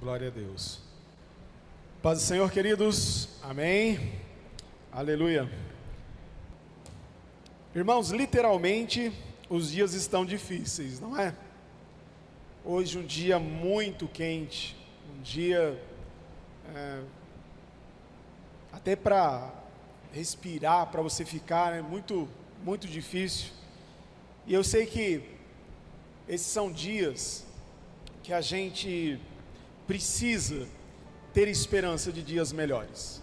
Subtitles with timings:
[0.00, 0.78] Glória a Deus.
[2.00, 3.30] Paz do Senhor, queridos.
[3.42, 4.12] Amém.
[4.92, 5.50] Aleluia.
[7.74, 9.12] Irmãos, literalmente,
[9.50, 11.34] os dias estão difíceis, não é?
[12.64, 14.76] Hoje um dia muito quente,
[15.12, 15.82] um dia
[16.72, 17.02] é,
[18.72, 19.52] até para
[20.12, 22.28] respirar, para você ficar, é muito,
[22.62, 23.50] muito difícil.
[24.46, 25.22] E eu sei que
[26.28, 27.44] esses são dias
[28.22, 29.20] que a gente
[29.88, 30.68] precisa
[31.32, 33.22] ter esperança de dias melhores.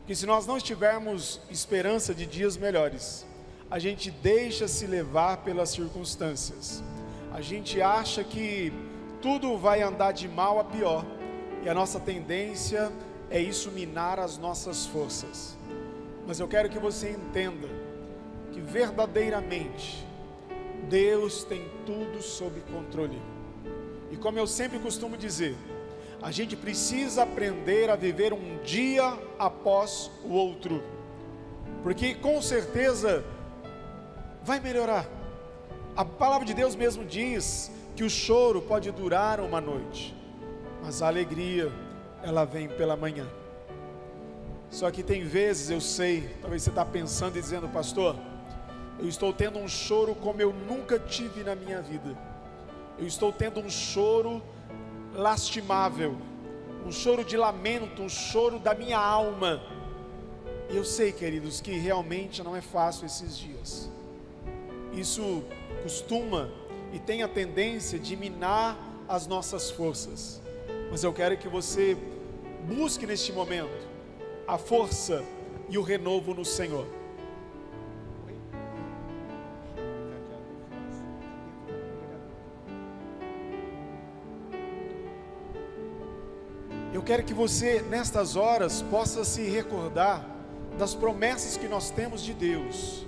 [0.00, 3.26] Porque se nós não tivermos esperança de dias melhores,
[3.70, 6.84] a gente deixa se levar pelas circunstâncias.
[7.32, 8.72] A gente acha que
[9.22, 11.04] tudo vai andar de mal a pior,
[11.64, 12.92] e a nossa tendência
[13.30, 15.56] é isso minar as nossas forças.
[16.26, 17.68] Mas eu quero que você entenda
[18.52, 20.06] que verdadeiramente
[20.90, 23.20] Deus tem tudo sob controle.
[24.10, 25.56] E como eu sempre costumo dizer,
[26.22, 30.82] a gente precisa aprender a viver um dia após o outro,
[31.82, 33.24] porque com certeza
[34.42, 35.06] vai melhorar.
[35.96, 40.14] A palavra de Deus mesmo diz que o choro pode durar uma noite,
[40.82, 41.72] mas a alegria
[42.22, 43.26] ela vem pela manhã.
[44.70, 48.16] Só que tem vezes eu sei, talvez você está pensando e dizendo, pastor,
[48.98, 52.16] eu estou tendo um choro como eu nunca tive na minha vida.
[52.98, 54.42] Eu estou tendo um choro
[55.16, 56.16] lastimável,
[56.86, 59.62] um choro de lamento, um choro da minha alma.
[60.70, 63.90] E eu sei, queridos, que realmente não é fácil esses dias.
[64.92, 65.42] Isso
[65.82, 66.50] costuma
[66.92, 70.40] e tem a tendência de minar as nossas forças.
[70.90, 71.96] Mas eu quero que você
[72.66, 73.86] busque neste momento
[74.46, 75.24] a força
[75.68, 76.86] e o renovo no Senhor.
[87.06, 90.26] Quero que você, nestas horas, possa se recordar
[90.76, 93.06] das promessas que nós temos de Deus,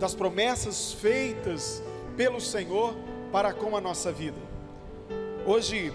[0.00, 1.82] das promessas feitas
[2.16, 2.94] pelo Senhor
[3.30, 4.38] para com a nossa vida.
[5.44, 5.92] Hoje,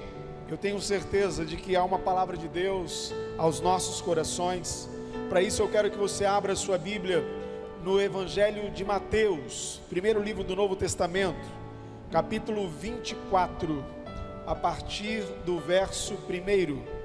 [0.48, 4.88] eu tenho certeza de que há uma palavra de Deus aos nossos corações.
[5.28, 7.24] Para isso, eu quero que você abra a sua Bíblia
[7.84, 11.48] no Evangelho de Mateus, primeiro livro do Novo Testamento,
[12.12, 13.84] capítulo 24,
[14.46, 16.99] a partir do verso 1.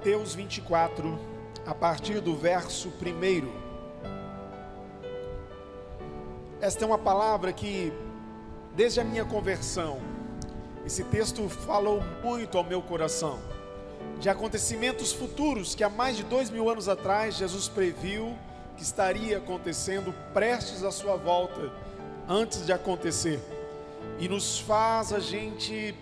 [0.00, 1.18] Mateus 24,
[1.66, 3.50] a partir do verso 1.
[6.58, 7.92] Esta é uma palavra que,
[8.74, 10.00] desde a minha conversão,
[10.86, 13.40] esse texto falou muito ao meu coração,
[14.18, 18.34] de acontecimentos futuros que há mais de dois mil anos atrás Jesus previu
[18.78, 21.70] que estaria acontecendo prestes à sua volta,
[22.26, 23.38] antes de acontecer,
[24.18, 25.94] e nos faz a gente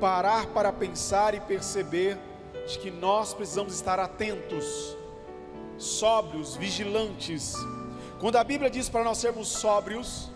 [0.00, 2.16] parar para pensar e perceber
[2.66, 4.96] de que nós precisamos estar atentos,
[5.78, 7.54] sóbrios, vigilantes.
[8.20, 10.30] Quando a Bíblia diz para nós sermos sóbrios,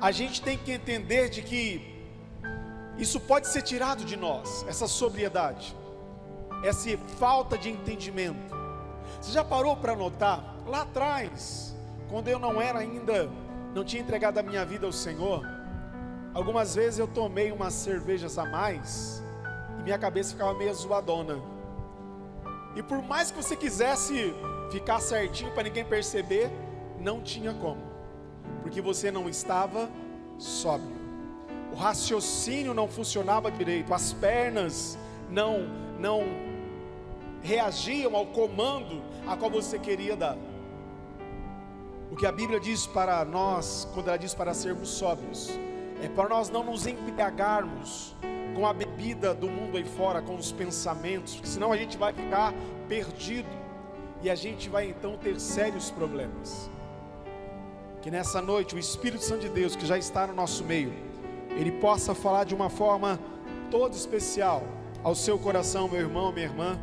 [0.00, 1.94] a gente tem que entender de que
[2.98, 5.74] isso pode ser tirado de nós, essa sobriedade,
[6.62, 8.54] essa falta de entendimento.
[9.20, 11.74] Você já parou para notar lá atrás,
[12.08, 13.30] quando eu não era ainda,
[13.74, 15.44] não tinha entregado a minha vida ao Senhor,
[16.32, 19.22] algumas vezes eu tomei umas cervejas a mais
[19.84, 21.38] minha cabeça ficava meio zoadona.
[22.74, 24.34] E por mais que você quisesse
[24.70, 26.50] ficar certinho para ninguém perceber,
[26.98, 27.82] não tinha como,
[28.62, 29.90] porque você não estava
[30.38, 30.96] sóbrio.
[31.70, 34.98] O raciocínio não funcionava direito, as pernas
[35.30, 36.22] não não
[37.42, 40.36] reagiam ao comando a qual você queria dar.
[42.10, 45.50] O que a Bíblia diz para nós, quando ela diz para sermos sóbrios,
[46.02, 48.14] é para nós não nos embriagarmos
[48.54, 52.54] com a bebida do mundo aí fora, com os pensamentos, senão a gente vai ficar
[52.88, 53.48] perdido
[54.22, 56.70] e a gente vai então ter sérios problemas.
[58.00, 60.92] Que nessa noite o Espírito Santo de Deus, que já está no nosso meio,
[61.50, 63.18] ele possa falar de uma forma
[63.70, 64.62] toda especial
[65.02, 66.78] ao seu coração, meu irmão, minha irmã.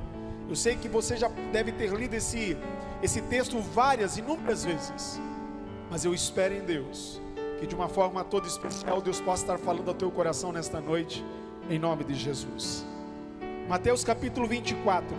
[0.49, 2.57] Eu sei que você já deve ter lido esse,
[3.01, 5.19] esse texto várias, inúmeras vezes,
[5.89, 7.21] mas eu espero em Deus
[7.59, 11.23] que de uma forma toda especial Deus possa estar falando ao teu coração nesta noite
[11.71, 12.85] em nome de Jesus.
[13.69, 15.15] Mateus capítulo 24,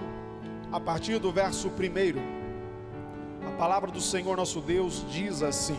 [0.71, 5.79] a partir do verso 1, a palavra do Senhor nosso Deus diz assim: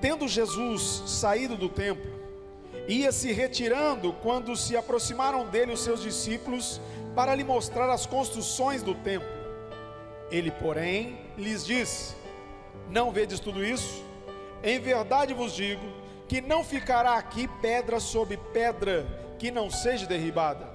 [0.00, 2.10] Tendo Jesus saído do templo,
[2.88, 6.80] ia se retirando quando se aproximaram dele os seus discípulos
[7.14, 9.28] para lhe mostrar as construções do templo.
[10.28, 12.16] Ele, porém, lhes disse:
[12.90, 14.02] Não vedes tudo isso?
[14.60, 19.06] Em verdade vos digo que não ficará aqui pedra sobre pedra
[19.38, 20.70] que não seja derribada.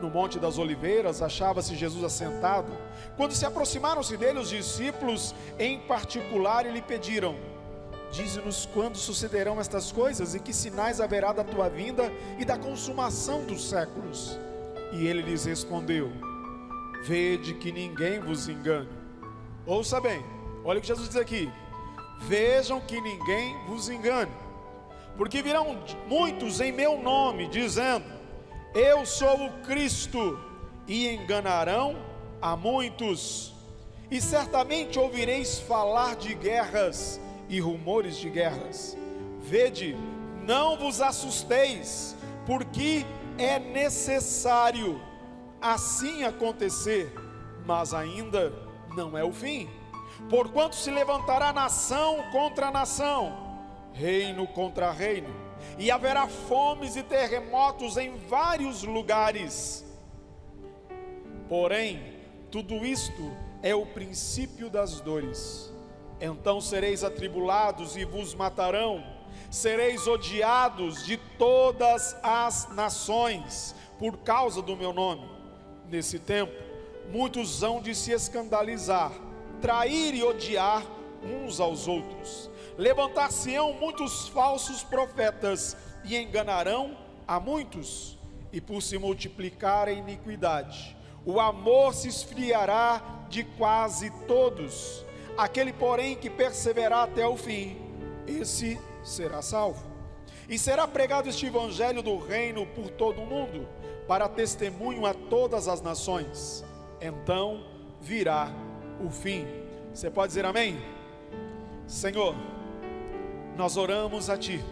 [0.00, 2.72] No Monte das Oliveiras achava-se Jesus assentado.
[3.16, 7.36] Quando se aproximaram-se dele os discípulos, em particular, lhe pediram:
[8.10, 13.44] Dize-nos quando sucederão estas coisas e que sinais haverá da tua vinda e da consumação
[13.44, 14.38] dos séculos.
[14.92, 16.10] E ele lhes respondeu:
[17.02, 18.88] Vede que ninguém vos engane.
[19.66, 20.24] Ouça bem,
[20.64, 21.52] olha o que Jesus diz aqui:
[22.20, 24.32] Vejam que ninguém vos engane,
[25.18, 25.76] porque virão
[26.06, 28.06] muitos em meu nome, dizendo:
[28.74, 30.38] Eu sou o Cristo,
[30.88, 31.96] e enganarão
[32.40, 33.54] a muitos.
[34.10, 38.96] E certamente ouvireis falar de guerras e rumores de guerras.
[39.38, 39.94] Vede,
[40.46, 42.16] não vos assusteis,
[42.46, 43.04] porque
[43.36, 44.98] é necessário
[45.60, 47.12] assim acontecer,
[47.66, 48.50] mas ainda
[48.96, 49.68] não é o fim.
[50.30, 53.47] Porquanto se levantará nação contra nação,
[53.92, 55.34] reino contra reino,
[55.78, 59.84] e haverá fomes e terremotos em vários lugares.
[61.48, 62.14] Porém,
[62.50, 63.32] tudo isto
[63.62, 65.72] é o princípio das dores.
[66.20, 69.04] Então sereis atribulados e vos matarão,
[69.50, 75.28] sereis odiados de todas as nações por causa do meu nome.
[75.88, 76.52] Nesse tempo,
[77.10, 79.12] muitos hão de se escandalizar,
[79.60, 80.84] trair e odiar
[81.22, 82.50] uns aos outros.
[82.78, 86.96] Levantar-se-ão muitos falsos profetas e enganarão
[87.26, 88.16] a muitos.
[88.50, 90.96] E por se multiplicar a iniquidade,
[91.26, 95.04] o amor se esfriará de quase todos
[95.38, 97.76] Aquele, porém, que perseverar até o fim,
[98.26, 99.86] esse será salvo.
[100.48, 103.68] E será pregado este evangelho do reino por todo o mundo,
[104.08, 106.64] para testemunho a todas as nações.
[107.00, 107.64] Então
[108.00, 108.50] virá
[109.00, 109.46] o fim.
[109.94, 110.76] Você pode dizer amém?
[111.86, 112.34] Senhor,
[113.58, 114.64] nós oramos a Ti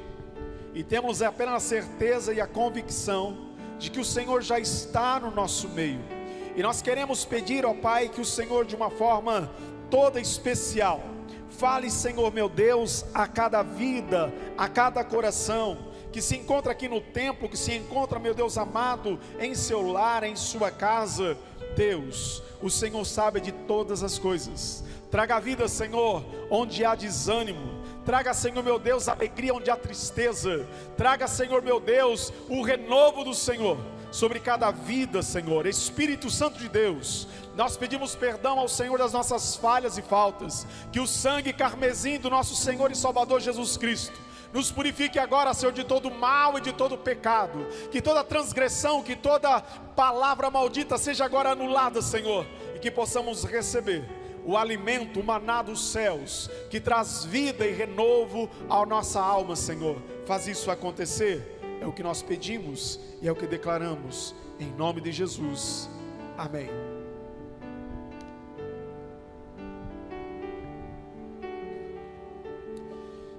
[0.73, 3.37] e temos apenas a certeza e a convicção
[3.81, 5.99] de que o Senhor já está no nosso meio.
[6.55, 9.51] E nós queremos pedir ao Pai que o Senhor, de uma forma
[9.91, 11.01] toda especial.
[11.51, 15.79] Fale, Senhor meu Deus, a cada vida, a cada coração
[16.13, 20.23] que se encontra aqui no templo, que se encontra, meu Deus amado, em seu lar,
[20.23, 21.37] em sua casa.
[21.77, 24.85] Deus, o Senhor sabe de todas as coisas.
[25.11, 27.85] Traga vida, Senhor, onde há desânimo.
[28.07, 30.65] Traga, Senhor meu Deus, alegria onde há tristeza.
[30.97, 33.77] Traga, Senhor meu Deus, o renovo do Senhor
[34.13, 35.67] sobre cada vida, Senhor.
[35.67, 37.27] Espírito Santo de Deus,
[37.57, 42.31] nós pedimos perdão ao Senhor das nossas falhas e faltas, que o sangue carmesim do
[42.31, 44.17] nosso Senhor e Salvador Jesus Cristo
[44.53, 49.17] nos purifique agora, Senhor, de todo mal e de todo pecado, que toda transgressão, que
[49.17, 49.61] toda
[49.97, 54.05] palavra maldita seja agora anulada, Senhor, e que possamos receber
[54.47, 60.01] o alimento, o maná dos céus, que traz vida e renovo à nossa alma, Senhor.
[60.25, 65.01] Faz isso acontecer, é o que nós pedimos e é o que declaramos, em nome
[65.01, 65.91] de Jesus.
[66.39, 66.71] Amém.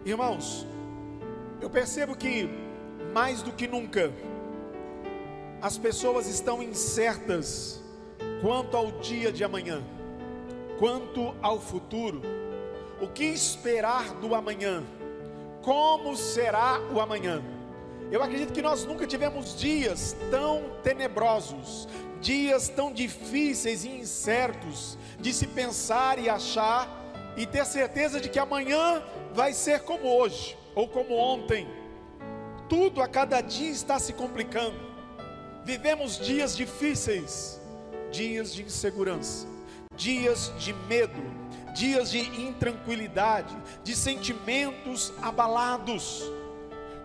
[0.05, 0.67] Irmãos,
[1.61, 2.49] eu percebo que
[3.13, 4.11] mais do que nunca
[5.61, 7.81] as pessoas estão incertas
[8.41, 9.81] quanto ao dia de amanhã,
[10.77, 12.21] quanto ao futuro,
[13.01, 14.83] o que esperar do amanhã,
[15.61, 17.43] como será o amanhã.
[18.11, 21.87] Eu acredito que nós nunca tivemos dias tão tenebrosos,
[22.21, 26.87] dias tão difíceis e incertos de se pensar e achar
[27.35, 29.03] e ter certeza de que amanhã
[29.33, 31.67] vai ser como hoje ou como ontem.
[32.69, 34.87] Tudo a cada dia está se complicando.
[35.63, 37.59] Vivemos dias difíceis,
[38.09, 39.47] dias de insegurança,
[39.97, 41.21] dias de medo,
[41.73, 46.23] dias de intranquilidade, de sentimentos abalados.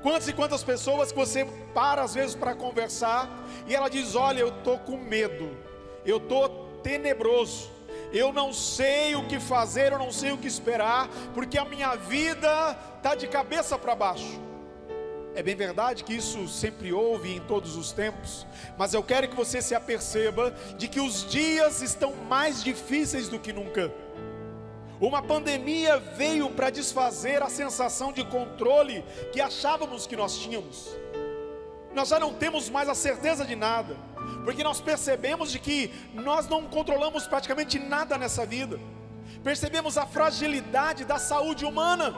[0.02, 1.44] Quantas e quantas pessoas que você
[1.74, 3.28] para às vezes para conversar
[3.66, 5.56] e ela diz: Olha, eu estou com medo,
[6.04, 7.70] eu estou tenebroso,
[8.12, 11.94] eu não sei o que fazer, eu não sei o que esperar, porque a minha
[11.94, 14.51] vida está de cabeça para baixo.
[15.34, 18.46] É bem verdade que isso sempre houve em todos os tempos,
[18.76, 23.38] mas eu quero que você se aperceba de que os dias estão mais difíceis do
[23.38, 23.92] que nunca.
[25.00, 30.90] Uma pandemia veio para desfazer a sensação de controle que achávamos que nós tínhamos.
[31.94, 33.96] Nós já não temos mais a certeza de nada
[34.44, 38.78] porque nós percebemos de que nós não controlamos praticamente nada nessa vida.
[39.42, 42.14] Percebemos a fragilidade da saúde humana.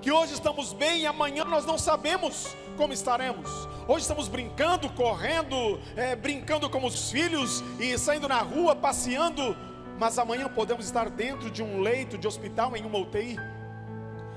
[0.00, 3.50] Que hoje estamos bem e amanhã nós não sabemos como estaremos.
[3.86, 9.56] Hoje estamos brincando, correndo, é, brincando como os filhos e saindo na rua, passeando,
[9.98, 13.38] mas amanhã podemos estar dentro de um leito de hospital em uma UTI.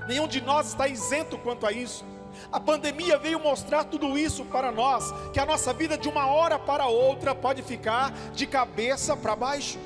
[0.06, 2.04] Nenhum de nós está isento quanto a isso.
[2.52, 6.58] A pandemia veio mostrar tudo isso para nós, que a nossa vida de uma hora
[6.58, 9.78] para outra pode ficar de cabeça para baixo.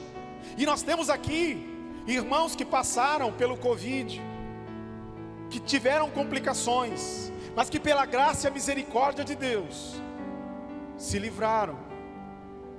[0.57, 1.69] E nós temos aqui
[2.07, 4.21] irmãos que passaram pelo Covid,
[5.53, 10.01] que tiveram complicações, mas que pela graça e a misericórdia de Deus
[10.97, 11.77] se livraram.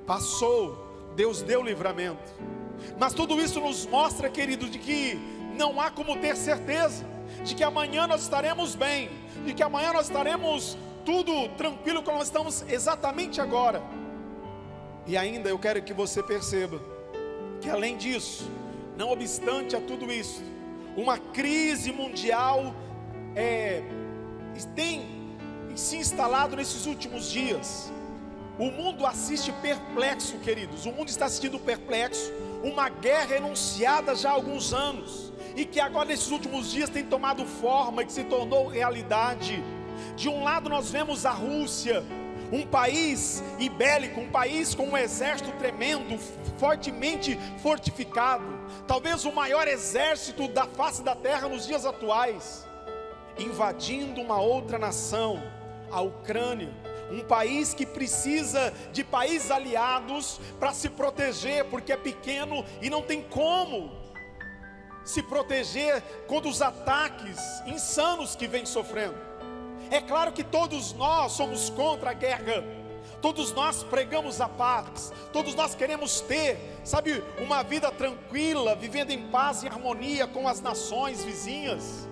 [0.07, 2.33] Passou, Deus deu livramento.
[2.97, 5.19] Mas tudo isso nos mostra, querido, de que
[5.55, 7.05] não há como ter certeza
[7.43, 9.09] de que amanhã nós estaremos bem,
[9.45, 10.75] de que amanhã nós estaremos
[11.05, 13.83] tudo tranquilo como nós estamos exatamente agora.
[15.05, 16.81] E ainda eu quero que você perceba
[17.61, 18.49] que além disso,
[18.97, 20.41] não obstante a tudo isso,
[20.95, 22.75] uma crise mundial
[23.35, 23.81] é,
[24.75, 25.05] tem
[25.75, 27.91] se instalado nesses últimos dias.
[28.59, 30.85] O mundo assiste perplexo, queridos.
[30.85, 32.31] O mundo está assistindo perplexo.
[32.63, 37.45] Uma guerra enunciada já há alguns anos e que agora nesses últimos dias tem tomado
[37.45, 39.63] forma e que se tornou realidade.
[40.15, 42.03] De um lado nós vemos a Rússia,
[42.51, 46.17] um país ibélico, um país com um exército tremendo,
[46.57, 48.45] fortemente fortificado,
[48.87, 52.67] talvez o maior exército da face da terra nos dias atuais,
[53.37, 55.41] invadindo uma outra nação,
[55.91, 56.73] a Ucrânia,
[57.11, 63.01] um país que precisa de países aliados para se proteger, porque é pequeno e não
[63.01, 63.91] tem como
[65.03, 69.17] se proteger contra os ataques insanos que vem sofrendo.
[69.91, 72.63] É claro que todos nós somos contra a guerra,
[73.23, 79.29] todos nós pregamos a paz, todos nós queremos ter, sabe, uma vida tranquila, vivendo em
[79.29, 82.05] paz e harmonia com as nações vizinhas.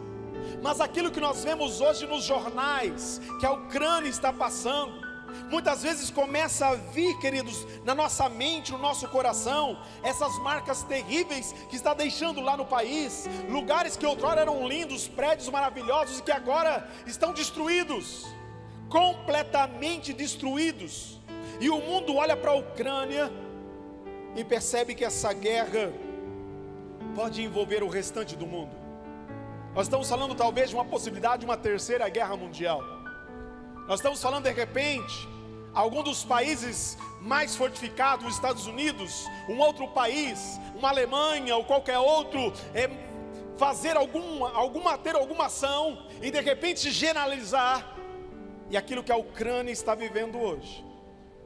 [0.63, 5.12] Mas aquilo que nós vemos hoje nos jornais, que a Ucrânia está passando,
[5.50, 11.53] Muitas vezes começa a vir, queridos, na nossa mente, no nosso coração, essas marcas terríveis
[11.70, 16.34] que está deixando lá no país, lugares que outrora eram lindos, prédios maravilhosos e que
[16.34, 18.25] agora estão destruídos,
[18.91, 21.17] completamente destruídos.
[21.60, 23.31] E o mundo olha para a Ucrânia
[24.36, 25.91] e percebe que essa guerra
[27.15, 28.75] pode envolver o restante do mundo.
[29.74, 32.81] Nós estamos falando talvez de uma possibilidade de uma terceira guerra mundial.
[33.88, 35.27] Nós estamos falando de repente,
[35.74, 42.00] algum dos países mais fortificados, os Estados Unidos, um outro país, uma Alemanha ou qualquer
[42.00, 42.89] outro, é,
[43.57, 47.90] fazer alguma, alguma, ter alguma ação e de repente generalizar,
[48.71, 50.81] e aquilo que a Ucrânia está vivendo hoje,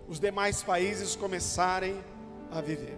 [0.08, 2.00] os demais países começarem
[2.52, 2.96] a viver.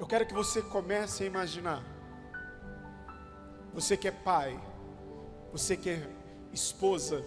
[0.00, 1.80] Eu quero que você comece a imaginar,
[3.72, 4.60] você que é pai,
[5.52, 6.08] você que é
[6.52, 7.24] esposa,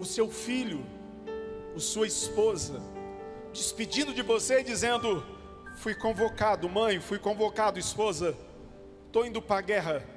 [0.00, 0.86] o seu filho,
[1.76, 2.80] a sua esposa,
[3.52, 5.22] despedindo de você e dizendo:
[5.76, 8.34] Fui convocado, mãe, fui convocado, esposa,
[9.06, 10.13] estou indo para a guerra.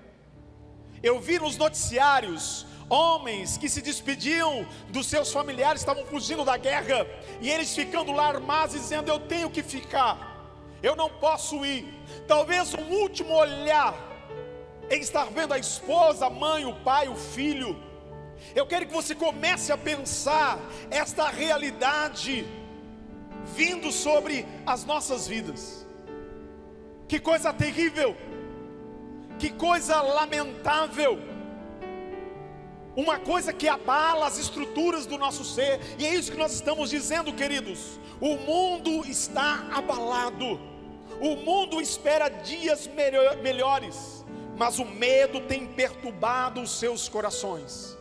[1.01, 7.05] Eu vi nos noticiários homens que se despediam dos seus familiares, estavam fugindo da guerra,
[7.41, 10.51] e eles ficando lá armados, dizendo: Eu tenho que ficar,
[10.81, 11.85] eu não posso ir.
[12.27, 13.93] Talvez um último olhar
[14.89, 17.77] em estar vendo a esposa, a mãe, o pai, o filho.
[18.55, 22.45] Eu quero que você comece a pensar esta realidade
[23.55, 25.85] vindo sobre as nossas vidas.
[27.07, 28.15] Que coisa terrível,
[29.39, 31.19] que coisa lamentável,
[32.95, 36.89] uma coisa que abala as estruturas do nosso ser, e é isso que nós estamos
[36.89, 37.99] dizendo, queridos.
[38.19, 40.59] O mundo está abalado,
[41.21, 42.89] o mundo espera dias
[43.43, 44.17] melhores
[44.57, 47.95] mas o medo tem perturbado os seus corações.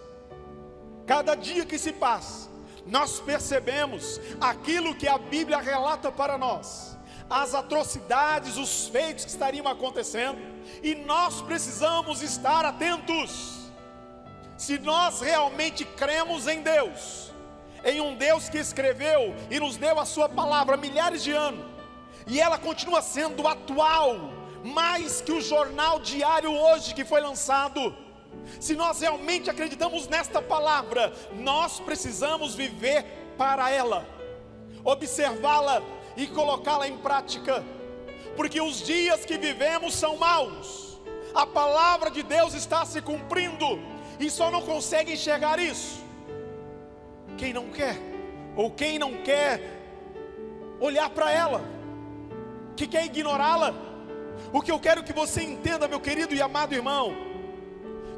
[1.07, 2.49] Cada dia que se passa,
[2.87, 6.96] nós percebemos aquilo que a Bíblia relata para nós,
[7.29, 10.39] as atrocidades, os feitos que estariam acontecendo,
[10.83, 13.71] e nós precisamos estar atentos.
[14.57, 17.31] Se nós realmente cremos em Deus,
[17.85, 21.65] em um Deus que escreveu e nos deu a Sua palavra há milhares de anos,
[22.27, 24.17] e ela continua sendo atual,
[24.65, 27.95] mais que o jornal diário hoje que foi lançado.
[28.61, 33.05] Se nós realmente acreditamos nesta palavra, nós precisamos viver
[33.37, 34.07] para ela,
[34.85, 35.83] observá-la
[36.17, 37.65] e colocá-la em prática,
[38.37, 40.99] porque os dias que vivemos são maus,
[41.35, 43.79] a palavra de Deus está se cumprindo
[44.19, 46.05] e só não consegue enxergar isso.
[47.37, 47.97] Quem não quer,
[48.57, 49.61] ou quem não quer
[50.81, 51.63] olhar para ela,
[52.75, 53.75] que quer ignorá-la
[54.53, 57.15] O que eu quero que você entenda, meu querido e amado irmão,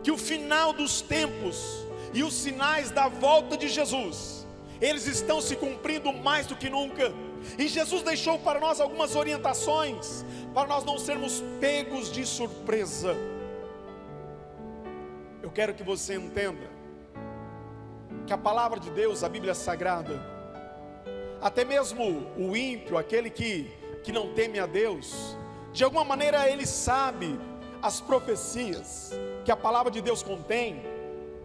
[0.03, 4.47] que o final dos tempos e os sinais da volta de Jesus,
[4.81, 7.13] eles estão se cumprindo mais do que nunca.
[7.59, 13.17] E Jesus deixou para nós algumas orientações, para nós não sermos pegos de surpresa.
[15.43, 16.69] Eu quero que você entenda
[18.27, 20.21] que a palavra de Deus, a Bíblia Sagrada,
[21.41, 23.71] até mesmo o ímpio, aquele que,
[24.03, 25.37] que não teme a Deus,
[25.73, 27.39] de alguma maneira ele sabe
[27.81, 29.13] as profecias
[29.45, 30.83] que a palavra de Deus contém,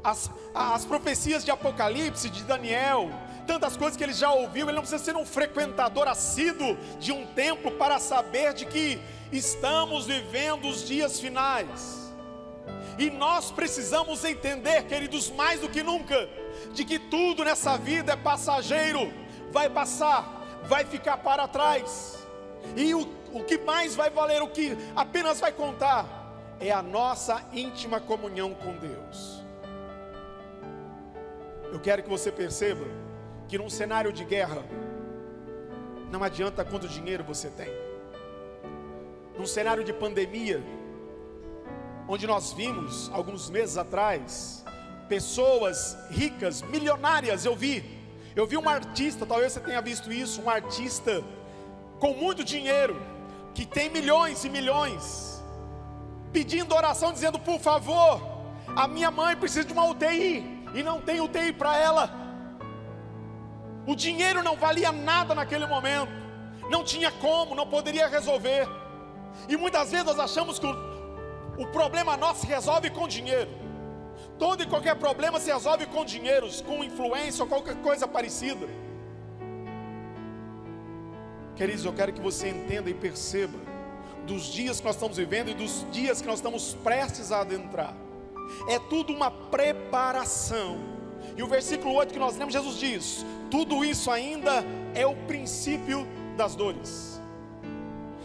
[0.04, 3.10] as, as profecias de Apocalipse, de Daniel,
[3.48, 7.26] tantas coisas que ele já ouviu, ele não precisa ser um frequentador assíduo de um
[7.28, 9.00] templo para saber de que
[9.32, 12.12] estamos vivendo os dias finais.
[12.98, 16.30] E nós precisamos entender, queridos, mais do que nunca,
[16.74, 19.12] de que tudo nessa vida é passageiro,
[19.52, 22.20] vai passar, vai ficar para trás.
[22.76, 23.02] E o,
[23.34, 26.24] o que mais vai valer, o que apenas vai contar,
[26.60, 29.33] é a nossa íntima comunhão com Deus.
[31.74, 32.86] Eu quero que você perceba
[33.48, 34.64] que num cenário de guerra,
[36.12, 37.68] não adianta quanto dinheiro você tem.
[39.36, 40.64] Num cenário de pandemia,
[42.08, 44.64] onde nós vimos alguns meses atrás,
[45.10, 47.84] pessoas ricas, milionárias, eu vi.
[48.36, 51.24] Eu vi um artista, talvez você tenha visto isso, um artista
[52.00, 53.02] com muito dinheiro,
[53.56, 55.42] que tem milhões e milhões,
[56.32, 58.22] pedindo oração, dizendo: por favor,
[58.76, 62.10] a minha mãe precisa de uma UTI e não tem UTI para ela.
[63.86, 66.12] O dinheiro não valia nada naquele momento,
[66.70, 68.68] não tinha como, não poderia resolver.
[69.50, 70.94] E muitas vezes nós achamos que o
[71.58, 73.50] o problema nosso se resolve com dinheiro.
[74.40, 78.68] Todo e qualquer problema se resolve com dinheiro, com influência ou qualquer coisa parecida.
[81.56, 83.60] Queridos, eu quero que você entenda e perceba
[84.26, 87.94] dos dias que nós estamos vivendo e dos dias que nós estamos prestes a adentrar.
[88.68, 90.78] É tudo uma preparação.
[91.36, 94.64] E o versículo 8 que nós lemos, Jesus diz: tudo isso ainda
[94.96, 97.22] é o princípio das dores.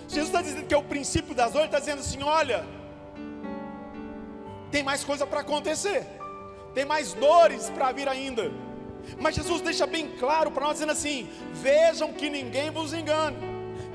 [0.08, 2.66] Jesus está dizendo que é o princípio das dores, está dizendo assim: olha,
[4.70, 6.06] tem mais coisa para acontecer,
[6.74, 8.50] tem mais dores para vir ainda.
[9.18, 13.36] Mas Jesus deixa bem claro para nós, dizendo assim: vejam que ninguém vos engane,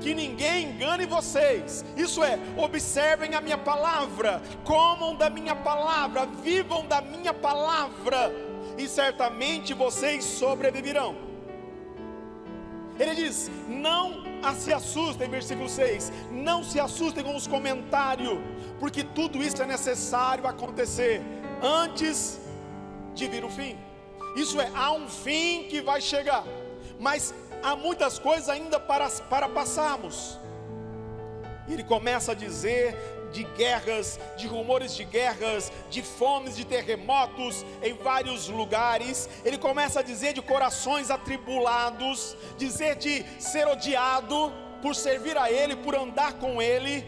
[0.04, 1.82] que ninguém engane vocês.
[1.96, 8.30] Isso é, observem a minha palavra, comam da minha palavra, vivam da minha palavra,
[8.76, 11.16] e certamente vocês sobreviverão.
[13.00, 14.22] Ele diz: não
[14.54, 18.38] se assustem, versículo 6, não se assustem com os comentários
[18.78, 21.22] porque tudo isso é necessário acontecer
[21.62, 22.38] antes
[23.14, 23.78] de vir o fim.
[24.36, 26.44] Isso é, há um fim que vai chegar,
[27.00, 27.32] mas
[27.64, 30.38] há muitas coisas ainda para, para passarmos.
[31.66, 32.94] Ele começa a dizer
[33.32, 39.28] de guerras, de rumores de guerras, de fomes, de terremotos em vários lugares.
[39.44, 45.74] Ele começa a dizer de corações atribulados, dizer de ser odiado por servir a Ele,
[45.74, 47.04] por andar com Ele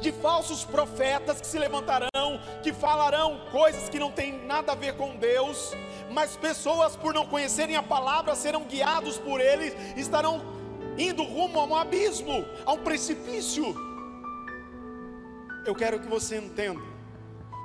[0.00, 4.94] de falsos profetas que se levantarão, que falarão coisas que não têm nada a ver
[4.94, 5.72] com Deus,
[6.10, 10.42] mas pessoas por não conhecerem a palavra serão guiados por eles, estarão
[10.98, 13.74] indo rumo a um abismo, a um precipício.
[15.64, 16.82] Eu quero que você entenda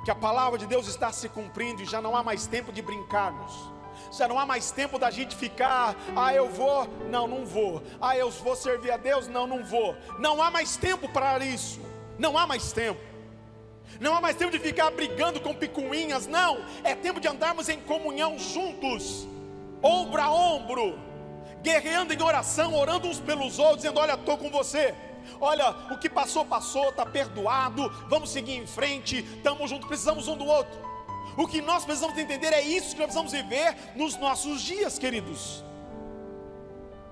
[0.04, 2.82] que a palavra de Deus está se cumprindo e já não há mais tempo de
[2.82, 3.52] brincarmos.
[4.10, 7.82] Já não há mais tempo da gente ficar, ah, eu vou, não, não vou.
[8.00, 9.96] Ah, eu vou servir a Deus, não, não vou.
[10.18, 11.80] Não há mais tempo para isso.
[12.18, 13.00] Não há mais tempo.
[14.00, 16.64] Não há mais tempo de ficar brigando com picuinhas, não.
[16.84, 19.26] É tempo de andarmos em comunhão juntos,
[19.82, 20.98] ombro a ombro,
[21.62, 24.94] guerreando em oração, orando uns pelos outros, dizendo: Olha, estou com você.
[25.40, 27.88] Olha, o que passou, passou, está perdoado.
[28.08, 30.80] Vamos seguir em frente, estamos juntos, precisamos um do outro.
[31.36, 35.64] O que nós precisamos entender é isso que nós precisamos viver nos nossos dias, queridos.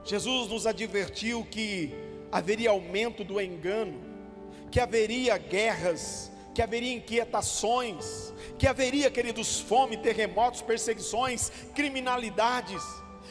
[0.04, 1.94] Jesus nos advertiu que
[2.32, 4.10] haveria aumento do engano
[4.70, 12.82] que haveria guerras, que haveria inquietações, que haveria, queridos, fome, terremotos, perseguições, criminalidades.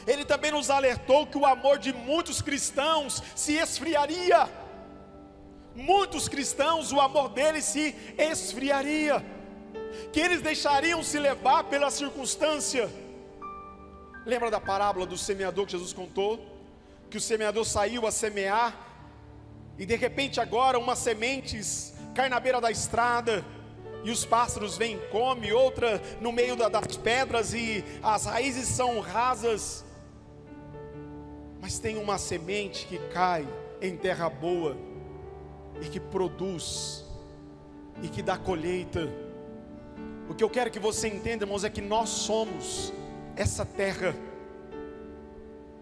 [0.06, 4.48] Ele também nos alertou que o amor de muitos cristãos se esfriaria.
[5.74, 9.24] Muitos cristãos, o amor deles se esfriaria,
[10.12, 12.90] que eles deixariam se levar pela circunstância.
[14.26, 16.44] Lembra da parábola do semeador que Jesus contou?
[17.10, 18.88] Que o semeador saiu a semear
[19.78, 23.44] e de repente agora umas sementes caem na beira da estrada,
[24.02, 28.68] e os pássaros vêm e comem, outra no meio da, das pedras, e as raízes
[28.68, 29.84] são rasas.
[31.60, 33.46] Mas tem uma semente que cai
[33.80, 34.76] em terra boa,
[35.80, 37.04] e que produz
[38.02, 39.08] e que dá colheita.
[40.28, 42.92] O que eu quero que você entenda, irmãos, é que nós somos
[43.36, 44.14] essa terra.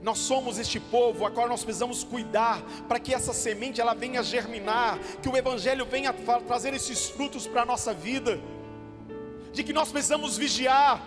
[0.01, 4.23] Nós somos este povo a qual nós precisamos cuidar para que essa semente ela venha
[4.23, 6.13] germinar, que o evangelho venha
[6.47, 8.41] trazer esses frutos para a nossa vida.
[9.53, 11.03] De que nós precisamos vigiar.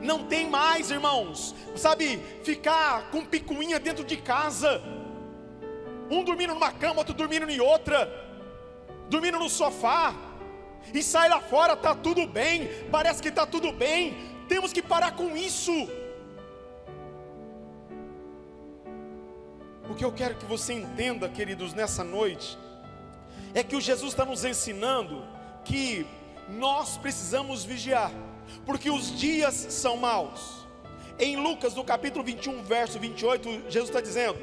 [0.00, 4.82] Não tem mais, irmãos, sabe, ficar com picuinha dentro de casa.
[6.10, 8.06] Um dormindo numa cama, outro dormindo em outra,
[9.08, 10.14] dormindo no sofá.
[10.92, 14.14] E sai lá fora, tá tudo bem, parece que tá tudo bem.
[14.46, 15.72] Temos que parar com isso.
[19.92, 22.58] O que eu quero que você entenda, queridos, nessa noite,
[23.52, 25.22] é que o Jesus está nos ensinando
[25.66, 26.06] que
[26.48, 28.10] nós precisamos vigiar,
[28.64, 30.66] porque os dias são maus.
[31.18, 34.38] Em Lucas, no capítulo 21, verso 28, Jesus está dizendo: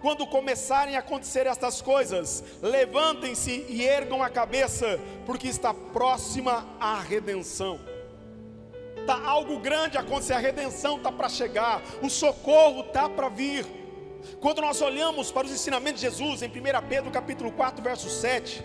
[0.00, 7.00] Quando começarem a acontecer estas coisas, levantem-se e ergam a cabeça, porque está próxima a
[7.00, 7.80] redenção.
[8.98, 13.81] Está algo grande a acontecer, a redenção está para chegar, o socorro está para vir.
[14.40, 16.52] Quando nós olhamos para os ensinamentos de Jesus, em 1
[16.88, 18.64] Pedro capítulo 4, verso 7,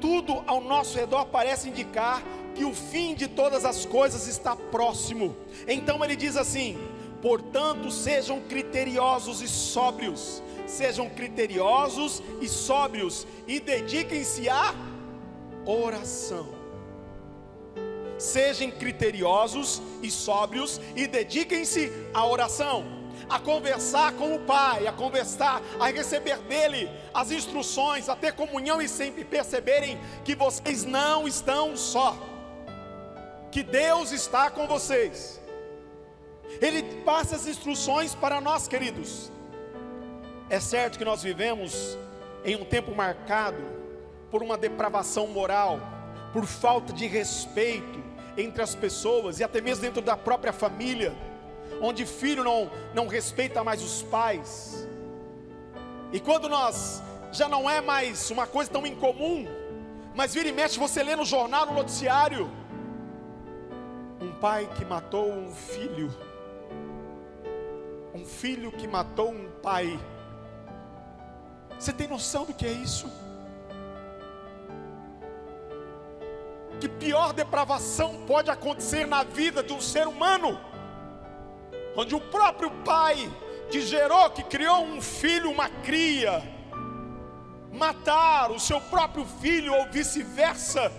[0.00, 2.22] tudo ao nosso redor parece indicar
[2.54, 5.36] que o fim de todas as coisas está próximo.
[5.66, 6.78] Então ele diz assim:
[7.22, 14.74] portanto, sejam criteriosos e sóbrios, sejam criteriosos e sóbrios, e dediquem-se à
[15.64, 16.56] oração.
[18.18, 22.97] Sejam criteriosos e sóbrios, e dediquem-se à oração
[23.28, 28.80] a conversar com o Pai, a conversar, a receber dele as instruções, a ter comunhão
[28.80, 32.16] e sempre perceberem que vocês não estão só,
[33.50, 35.40] que Deus está com vocês.
[36.60, 39.30] Ele passa as instruções para nós, queridos.
[40.48, 41.98] É certo que nós vivemos
[42.44, 43.62] em um tempo marcado
[44.30, 45.78] por uma depravação moral,
[46.32, 48.02] por falta de respeito
[48.36, 51.14] entre as pessoas e até mesmo dentro da própria família
[51.80, 54.88] onde filho não, não respeita mais os pais.
[56.12, 59.46] E quando nós já não é mais uma coisa tão incomum,
[60.14, 62.50] mas vira e mexe, você lê no jornal, no noticiário,
[64.20, 66.12] um pai que matou um filho,
[68.14, 69.98] um filho que matou um pai.
[71.78, 73.08] Você tem noção do que é isso?
[76.80, 80.58] Que pior depravação pode acontecer na vida de um ser humano?
[82.00, 83.28] Onde o próprio pai
[83.68, 86.40] que gerou, que criou um filho, uma cria,
[87.72, 90.92] matar o seu próprio filho ou vice-versa.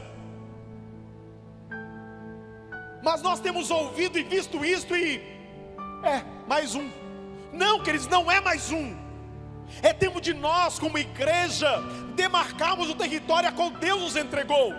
[3.02, 5.22] Mas nós temos ouvido e visto isto e
[6.04, 6.92] é mais um.
[7.54, 8.94] Não, queridos, não é mais um.
[9.82, 11.82] É tempo de nós, como igreja,
[12.14, 14.74] demarcarmos o território a qual Deus nos entregou.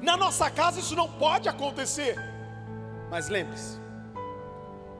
[0.00, 2.16] Na nossa casa isso não pode acontecer.
[3.10, 3.83] Mas lembre-se,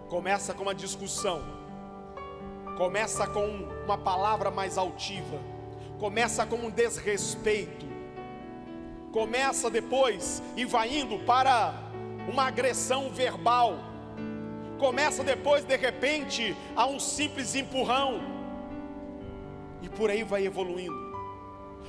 [0.08, 1.42] começa com uma discussão,
[2.76, 3.46] começa com
[3.84, 5.38] uma palavra mais altiva,
[5.98, 7.86] começa com um desrespeito,
[9.12, 11.74] começa depois e vai indo para
[12.28, 13.78] uma agressão verbal,
[14.78, 18.20] começa depois de repente a um simples empurrão,
[19.82, 21.04] e por aí vai evoluindo.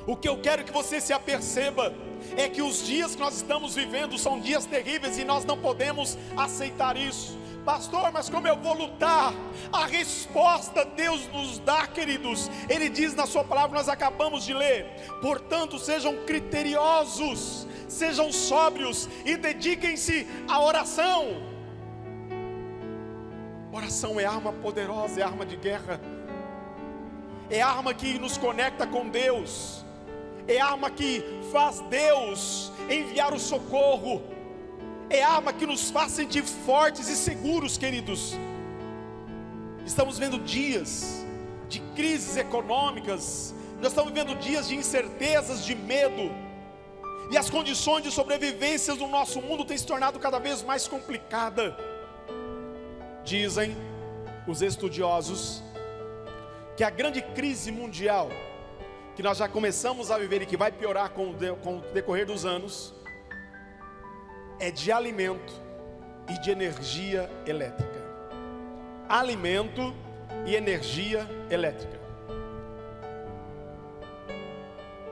[0.05, 1.93] O que eu quero que você se aperceba
[2.37, 6.17] é que os dias que nós estamos vivendo são dias terríveis e nós não podemos
[6.37, 7.37] aceitar isso.
[7.65, 9.33] Pastor, mas como eu vou lutar?
[9.73, 12.49] A resposta Deus nos dá, queridos.
[12.69, 14.85] Ele diz na sua palavra, nós acabamos de ler.
[15.19, 21.25] Portanto, sejam criteriosos, sejam sóbrios e dediquem-se à oração.
[23.73, 25.99] Oração é arma poderosa, é arma de guerra.
[27.49, 29.83] É arma que nos conecta com Deus.
[30.47, 34.34] É arma que faz Deus enviar o socorro
[35.09, 38.33] é arma que nos faz sentir fortes e seguros, queridos.
[39.85, 41.25] Estamos vendo dias
[41.69, 46.31] de crises econômicas, nós estamos vivendo dias de incertezas, de medo,
[47.31, 51.75] e as condições de sobrevivência do nosso mundo têm se tornado cada vez mais complicada.
[53.23, 53.75] Dizem
[54.47, 55.63] os estudiosos
[56.77, 58.29] que a grande crise mundial
[59.15, 62.94] que nós já começamos a viver e que vai piorar com o decorrer dos anos
[64.59, 65.53] é de alimento
[66.29, 68.03] e de energia elétrica.
[69.07, 69.93] Alimento
[70.45, 71.99] e energia elétrica.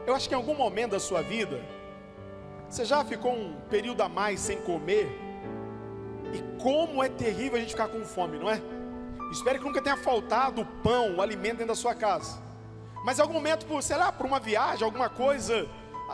[0.06, 1.62] Eu acho que em algum momento da sua vida,
[2.70, 5.08] você já ficou um período a mais sem comer,
[6.34, 8.60] e como é terrível a gente ficar com fome, não é?
[9.32, 12.42] Espero que nunca tenha faltado o pão, o alimento dentro da sua casa.
[13.06, 15.68] Mas em algum momento, por, sei lá, por uma viagem, alguma coisa,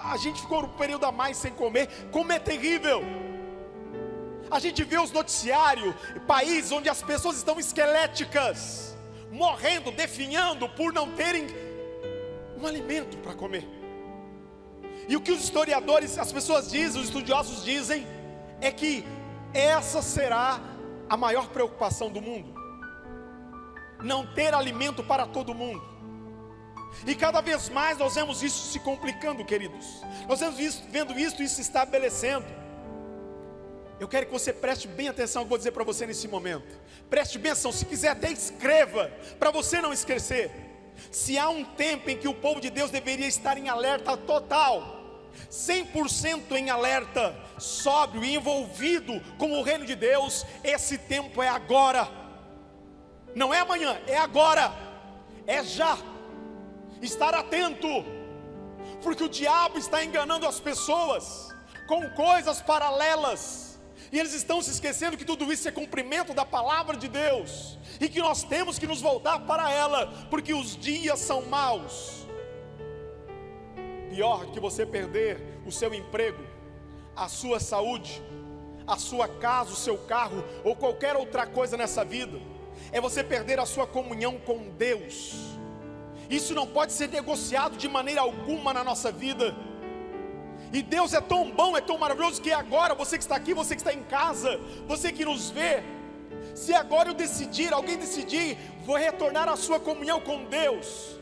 [0.04, 1.88] a gente ficou um período a mais sem comer.
[2.12, 3.02] Como é terrível!
[4.52, 5.94] A gente vê os noticiários,
[6.28, 8.98] países onde as pessoas estão esqueléticas,
[9.32, 11.48] morrendo, definhando por não terem
[12.58, 13.68] um alimento para comer.
[15.08, 18.08] E o que os historiadores, as pessoas dizem, os estudiosos dizem,
[18.62, 19.06] é que
[19.54, 20.60] essa será
[21.10, 22.54] a maior preocupação do mundo.
[24.04, 25.82] Não ter alimento para todo mundo.
[27.06, 30.02] E cada vez mais nós vemos isso se complicando, queridos.
[30.28, 32.46] Nós vemos isso, vendo isso e se estabelecendo.
[34.00, 36.80] Eu quero que você preste bem atenção que vou dizer para você nesse momento.
[37.10, 40.52] Preste bem atenção, se quiser até escreva, para você não esquecer.
[41.12, 45.00] Se há um tempo em que o povo de Deus deveria estar em alerta total,
[45.52, 52.10] 100% em alerta, sóbrio e envolvido com o reino de Deus, esse tempo é agora.
[53.36, 54.72] Não é amanhã, é agora.
[55.46, 55.98] É já.
[57.02, 57.88] Estar atento,
[59.02, 61.54] porque o diabo está enganando as pessoas
[61.88, 63.70] com coisas paralelas
[64.12, 68.10] e eles estão se esquecendo que tudo isso é cumprimento da palavra de Deus, e
[68.10, 72.28] que nós temos que nos voltar para ela, porque os dias são maus.
[74.10, 76.44] Pior que você perder o seu emprego,
[77.16, 78.22] a sua saúde,
[78.88, 82.40] a sua casa, o seu carro ou qualquer outra coisa nessa vida,
[82.92, 85.59] é você perder a sua comunhão com Deus.
[86.30, 89.56] Isso não pode ser negociado de maneira alguma na nossa vida.
[90.72, 93.76] E Deus é tão bom, é tão maravilhoso que agora, você que está aqui, você
[93.76, 95.82] que está em casa, você que nos vê,
[96.54, 101.18] se agora eu decidir, alguém decidir, vou retornar à sua comunhão com Deus,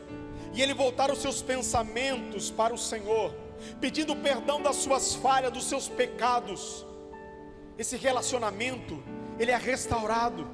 [0.52, 3.34] e Ele voltar os seus pensamentos para o Senhor,
[3.80, 6.84] pedindo perdão das suas falhas, dos seus pecados,
[7.78, 9.02] esse relacionamento,
[9.38, 10.48] ele é restaurado,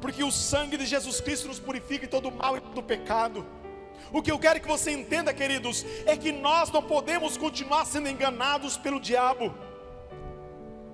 [0.00, 3.44] porque o sangue de Jesus Cristo nos purifica de todo mal e todo pecado.
[4.12, 8.08] O que eu quero que você entenda, queridos, é que nós não podemos continuar sendo
[8.08, 9.54] enganados pelo diabo.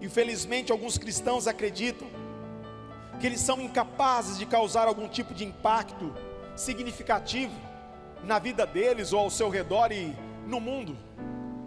[0.00, 2.08] Infelizmente, alguns cristãos acreditam
[3.20, 6.12] que eles são incapazes de causar algum tipo de impacto
[6.56, 7.54] significativo
[8.24, 10.14] na vida deles ou ao seu redor e
[10.46, 10.96] no mundo.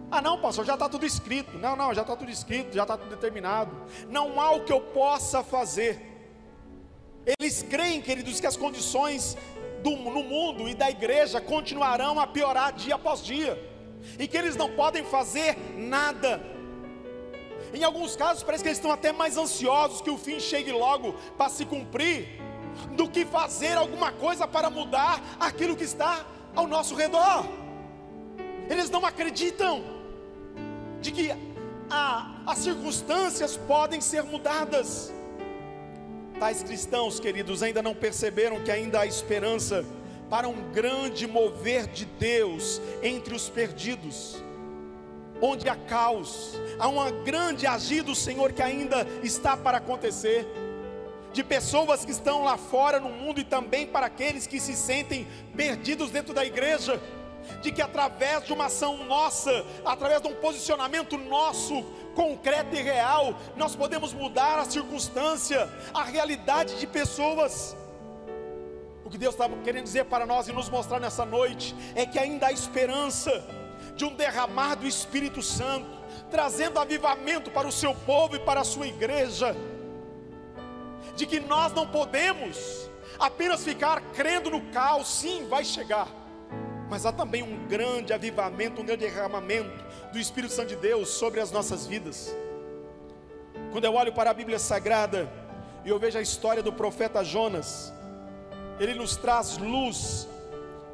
[0.09, 1.57] Ah, não, pastor, já está tudo escrito.
[1.57, 3.75] Não, não, já está tudo escrito, já está tudo determinado.
[4.09, 6.01] Não há o que eu possa fazer.
[7.39, 9.37] Eles creem, queridos, que as condições
[9.81, 13.57] do, no mundo e da igreja continuarão a piorar dia após dia,
[14.17, 16.41] e que eles não podem fazer nada.
[17.73, 21.13] Em alguns casos, parece que eles estão até mais ansiosos que o fim chegue logo
[21.37, 22.39] para se cumprir,
[22.91, 27.45] do que fazer alguma coisa para mudar aquilo que está ao nosso redor.
[28.69, 29.83] Eles não acreditam
[31.01, 31.31] de que
[31.89, 35.13] a, as circunstâncias podem ser mudadas.
[36.39, 39.83] Tais cristãos, queridos, ainda não perceberam que ainda há esperança
[40.29, 44.43] para um grande mover de Deus entre os perdidos.
[45.41, 50.45] Onde há caos, há uma grande agir do Senhor que ainda está para acontecer.
[51.33, 55.27] De pessoas que estão lá fora no mundo e também para aqueles que se sentem
[55.55, 57.01] perdidos dentro da igreja
[57.61, 61.83] de que através de uma ação nossa, através de um posicionamento nosso,
[62.15, 67.75] concreto e real, nós podemos mudar a circunstância, a realidade de pessoas.
[69.05, 72.19] O que Deus estava querendo dizer para nós e nos mostrar nessa noite é que
[72.19, 73.31] ainda há esperança
[73.95, 75.87] de um derramar do Espírito Santo,
[76.29, 79.55] trazendo avivamento para o seu povo e para a sua igreja,
[81.15, 86.07] de que nós não podemos apenas ficar crendo no caos, sim, vai chegar
[86.89, 91.39] mas há também um grande avivamento, um grande derramamento do Espírito Santo de Deus sobre
[91.39, 92.35] as nossas vidas.
[93.71, 95.29] Quando eu olho para a Bíblia Sagrada
[95.83, 97.93] e eu vejo a história do profeta Jonas,
[98.79, 100.27] ele nos traz luz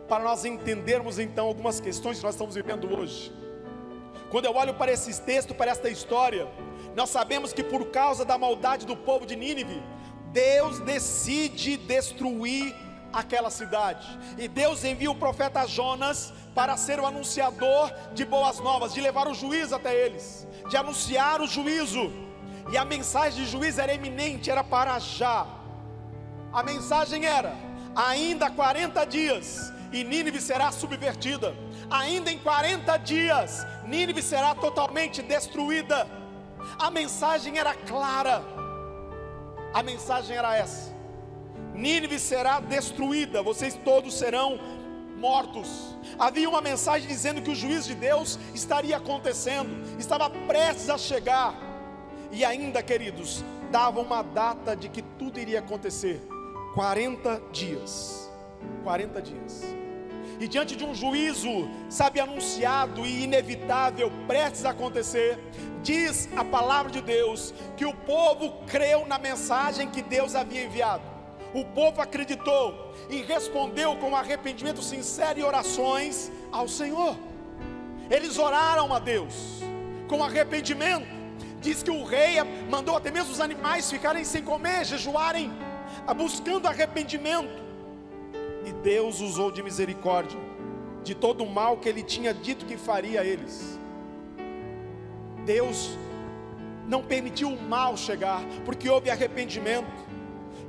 [0.07, 3.31] para nós entendermos então algumas questões que nós estamos vivendo hoje.
[4.31, 6.47] Quando eu olho para esses textos, para esta história,
[6.95, 9.81] nós sabemos que por causa da maldade do povo de Nínive,
[10.31, 12.75] Deus decide destruir
[13.13, 14.07] aquela cidade.
[14.37, 19.27] E Deus envia o profeta Jonas para ser o anunciador de boas novas, de levar
[19.27, 22.11] o juízo até eles, de anunciar o juízo.
[22.71, 25.45] E a mensagem de juízo era eminente, era para já.
[26.51, 27.53] A mensagem era:
[27.95, 31.55] ainda 40 dias e Nínive será subvertida.
[31.89, 36.07] Ainda em 40 dias, Nínive será totalmente destruída.
[36.79, 38.41] A mensagem era clara.
[39.73, 40.92] A mensagem era essa:
[41.73, 44.59] Nínive será destruída, vocês todos serão
[45.17, 45.95] mortos.
[46.19, 51.55] Havia uma mensagem dizendo que o juízo de Deus estaria acontecendo, estava prestes a chegar.
[52.31, 56.21] E ainda, queridos, dava uma data de que tudo iria acontecer:
[56.73, 58.29] 40 dias.
[58.83, 59.63] 40 dias.
[60.39, 65.37] e diante de um juízo, sabe, anunciado e inevitável, prestes a acontecer,
[65.81, 71.12] diz a palavra de Deus que o povo creu na mensagem que Deus havia enviado.
[71.53, 77.15] O povo acreditou e respondeu com arrependimento sincero e orações ao Senhor.
[78.09, 79.61] Eles oraram a Deus
[80.07, 81.07] com arrependimento.
[81.61, 82.35] Diz que o rei
[82.69, 85.51] mandou até mesmo os animais ficarem sem comer, jejuarem,
[86.17, 87.61] buscando arrependimento.
[88.65, 90.39] E Deus usou de misericórdia
[91.03, 93.77] de todo o mal que ele tinha dito que faria a eles.
[95.45, 95.97] Deus
[96.87, 99.91] não permitiu o mal chegar, porque houve arrependimento.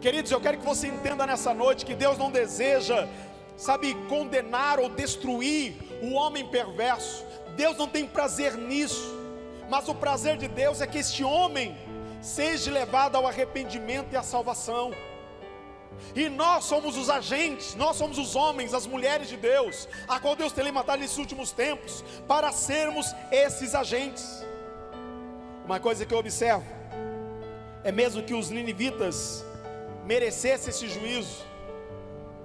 [0.04, 3.08] Queridos, eu quero que você entenda nessa noite que Deus não deseja,
[3.56, 7.24] sabe, condenar ou destruir o homem perverso.
[7.56, 9.02] Deus não tem prazer nisso,
[9.70, 11.74] mas o prazer de Deus é que este homem
[12.20, 14.92] seja levado ao arrependimento e à salvação.
[16.14, 20.36] E nós somos os agentes, nós somos os homens, as mulheres de Deus, a qual
[20.36, 24.44] Deus tem levantado nesses últimos tempos, para sermos esses agentes.
[25.64, 26.66] Uma coisa que eu observo
[27.82, 29.46] é mesmo que os ninivitas
[30.04, 31.44] merecessem esse juízo,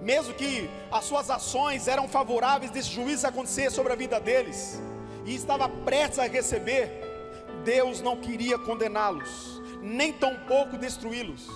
[0.02, 4.82] mesmo que as suas ações eram favoráveis desse juízo acontecer sobre a vida deles,
[5.26, 6.90] e estava prestes a receber,
[7.64, 11.48] Deus não queria condená-los, nem tampouco destruí-los.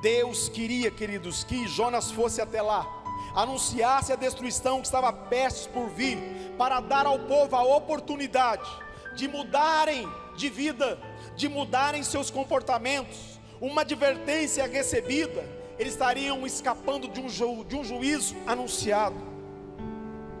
[0.00, 2.86] Deus queria, queridos, que Jonas fosse até lá,
[3.34, 6.18] anunciasse a destruição que estava prestes por vir,
[6.56, 8.68] para dar ao povo a oportunidade
[9.14, 10.98] de mudarem de vida,
[11.36, 13.37] de mudarem seus comportamentos.
[13.60, 15.44] Uma advertência recebida,
[15.78, 19.16] eles estariam escapando de um, ju, de um juízo anunciado.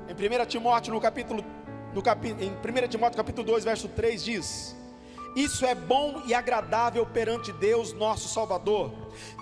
[0.08, 1.44] Em 1 Timóteo, no capítulo
[1.92, 4.76] no capi, em 1 Timóteo capítulo 2, verso 3 diz:
[5.34, 8.92] Isso é bom e agradável perante Deus, nosso Salvador,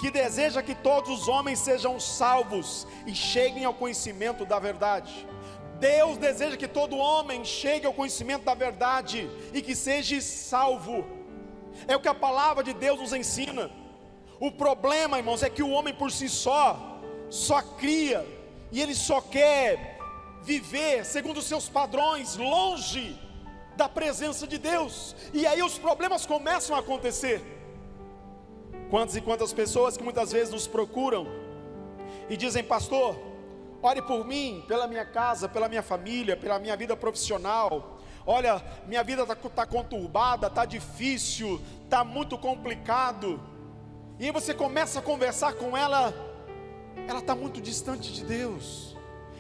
[0.00, 5.26] que deseja que todos os homens sejam salvos e cheguem ao conhecimento da verdade.
[5.78, 11.15] Deus deseja que todo homem chegue ao conhecimento da verdade e que seja salvo.
[11.86, 13.70] É o que a palavra de Deus nos ensina.
[14.38, 16.92] O problema, irmãos, é que o homem por si só
[17.28, 18.24] só cria
[18.70, 19.98] e ele só quer
[20.42, 23.18] viver segundo os seus padrões, longe
[23.76, 25.14] da presença de Deus.
[25.32, 27.42] E aí os problemas começam a acontecer.
[28.90, 31.26] Quantas e quantas pessoas que muitas vezes nos procuram
[32.30, 33.16] e dizem, pastor,
[33.87, 37.99] ore por mim, pela minha casa, pela minha família, pela minha vida profissional.
[38.27, 43.40] Olha, minha vida está tá conturbada, está difícil, está muito complicado.
[44.18, 46.12] E aí você começa a conversar com ela,
[47.09, 48.96] ela está muito distante de Deus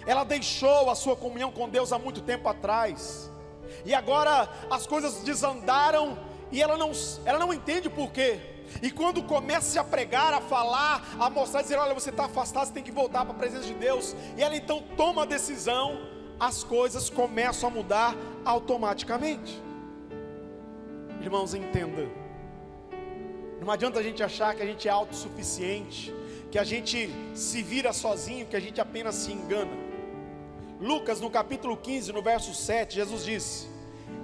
[0.06, 3.30] ela deixou a sua comunhão com Deus há muito tempo atrás,
[3.84, 6.16] e agora as coisas desandaram
[6.52, 6.92] e ela não,
[7.24, 8.40] ela não entende por quê.
[8.82, 12.66] E quando começa a pregar, a falar, a mostrar, a dizer: Olha, você está afastado,
[12.66, 15.98] você tem que voltar para a presença de Deus, e ela então toma a decisão,
[16.38, 19.62] as coisas começam a mudar automaticamente.
[21.20, 22.08] Irmãos, entenda,
[23.60, 26.14] não adianta a gente achar que a gente é autossuficiente,
[26.52, 29.72] que a gente se vira sozinho, que a gente apenas se engana.
[30.80, 33.66] Lucas, no capítulo 15, no verso 7, Jesus disse: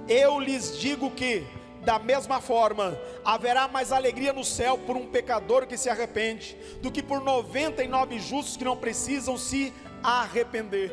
[0.07, 1.45] Eu lhes digo que,
[1.83, 6.91] da mesma forma, haverá mais alegria no céu por um pecador que se arrepende, do
[6.91, 10.91] que por 99 justos que não precisam se arrepender.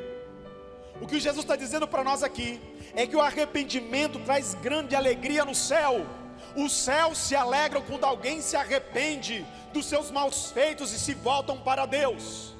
[1.00, 2.61] O que Jesus está dizendo para nós aqui
[2.94, 6.07] é que o arrependimento traz grande alegria no céu.
[6.57, 11.59] O céu se alegra quando alguém se arrepende dos seus maus feitos e se voltam
[11.59, 12.55] para Deus.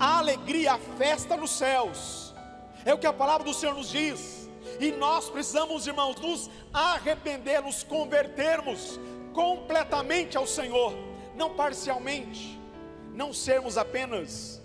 [0.00, 2.34] A alegria, a festa nos céus
[2.84, 4.43] é o que a palavra do Senhor nos diz.
[4.80, 8.98] E nós precisamos, irmãos, nos arrepender, nos convertermos
[9.32, 10.94] completamente ao Senhor,
[11.34, 12.60] não parcialmente,
[13.14, 14.62] não sermos apenas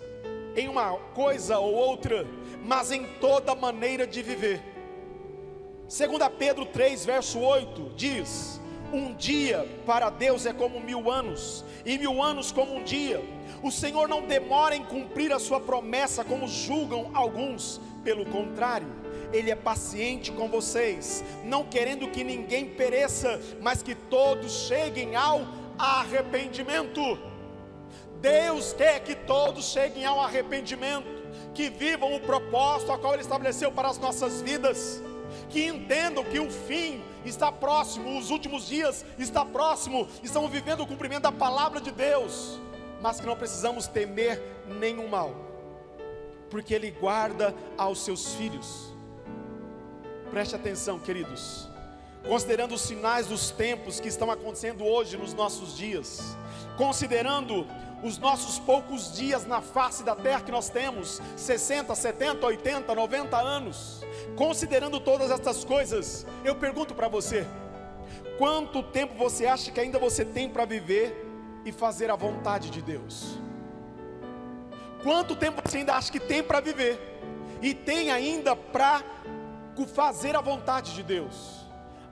[0.56, 2.26] em uma coisa ou outra,
[2.64, 4.62] mas em toda maneira de viver.
[5.82, 5.98] 2
[6.38, 8.60] Pedro 3, verso 8 diz:
[8.92, 13.20] Um dia para Deus é como mil anos, e mil anos como um dia.
[13.62, 18.88] O Senhor não demora em cumprir a sua promessa, como julgam alguns pelo contrário,
[19.32, 25.46] Ele é paciente com vocês, não querendo que ninguém pereça, mas que todos cheguem ao
[25.78, 27.00] arrependimento.
[28.20, 31.06] Deus quer que todos cheguem ao arrependimento,
[31.54, 35.02] que vivam o propósito a qual Ele estabeleceu para as nossas vidas,
[35.48, 40.86] que entendam que o fim está próximo, os últimos dias está próximo, estamos vivendo o
[40.86, 42.60] cumprimento da palavra de Deus,
[43.00, 45.50] mas que não precisamos temer nenhum mal
[46.50, 48.89] porque Ele guarda aos seus filhos.
[50.30, 51.68] Preste atenção, queridos.
[52.26, 56.36] Considerando os sinais dos tempos que estão acontecendo hoje nos nossos dias,
[56.76, 57.66] considerando
[58.02, 63.36] os nossos poucos dias na face da terra que nós temos 60, 70, 80, 90
[63.38, 64.00] anos
[64.36, 67.46] considerando todas essas coisas, eu pergunto para você:
[68.38, 71.26] quanto tempo você acha que ainda você tem para viver
[71.64, 73.38] e fazer a vontade de Deus?
[75.02, 76.98] Quanto tempo você ainda acha que tem para viver
[77.62, 79.02] e tem ainda para
[79.86, 81.60] fazer a vontade de Deus?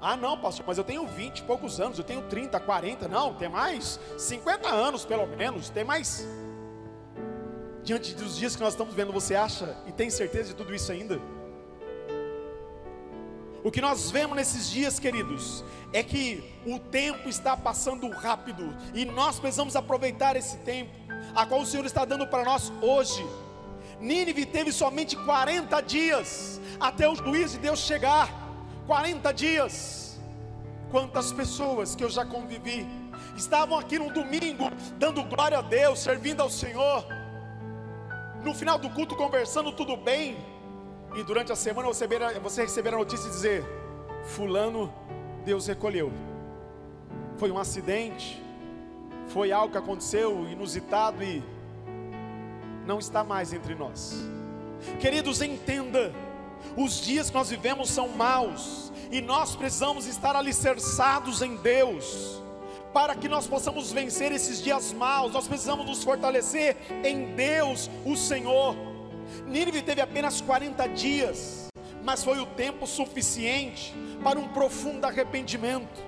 [0.01, 3.35] Ah, não, pastor, mas eu tenho 20 e poucos anos, eu tenho 30, 40, não,
[3.35, 6.27] tem mais 50 anos pelo menos, tem mais.
[7.83, 10.93] Diante dos dias que nós estamos vendo, você acha e tem certeza de tudo isso
[10.93, 11.21] ainda?
[13.65, 19.05] O que nós vemos nesses dias, queridos, é que o tempo está passando rápido e
[19.05, 20.93] nós precisamos aproveitar esse tempo,
[21.35, 23.27] a qual o Senhor está dando para nós hoje.
[24.01, 28.29] Nínive teve somente 40 dias até o juiz de Deus chegar.
[28.87, 30.21] 40 dias.
[30.91, 32.87] Quantas pessoas que eu já convivi
[33.37, 37.05] estavam aqui no domingo dando glória a Deus, servindo ao Senhor.
[38.43, 40.37] No final do culto conversando tudo bem,
[41.17, 43.65] e durante a semana você receber, você receber a notícia de dizer:
[44.25, 44.93] Fulano,
[45.45, 46.13] Deus recolheu.
[47.37, 48.43] Foi um acidente,
[49.29, 51.43] foi algo que aconteceu inusitado e
[52.89, 54.15] não está mais entre nós.
[54.99, 56.11] Queridos, entenda,
[56.75, 62.43] os dias que nós vivemos são maus e nós precisamos estar alicerçados em Deus.
[62.95, 68.17] Para que nós possamos vencer esses dias maus, nós precisamos nos fortalecer em Deus, o
[68.17, 68.75] Senhor.
[69.47, 71.69] Nínive teve apenas 40 dias,
[72.03, 76.03] mas foi o tempo suficiente para um profundo arrependimento.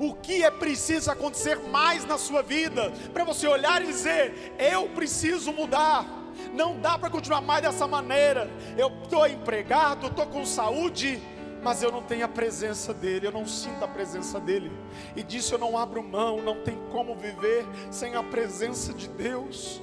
[0.00, 4.88] O que é preciso acontecer mais na sua vida para você olhar e dizer: Eu
[4.88, 6.23] preciso mudar.
[6.52, 8.48] Não dá para continuar mais dessa maneira.
[8.76, 11.20] Eu estou empregado, estou com saúde,
[11.62, 14.70] mas eu não tenho a presença dEle, eu não sinto a presença dEle.
[15.16, 19.80] E disso eu não abro mão, não tem como viver sem a presença de Deus.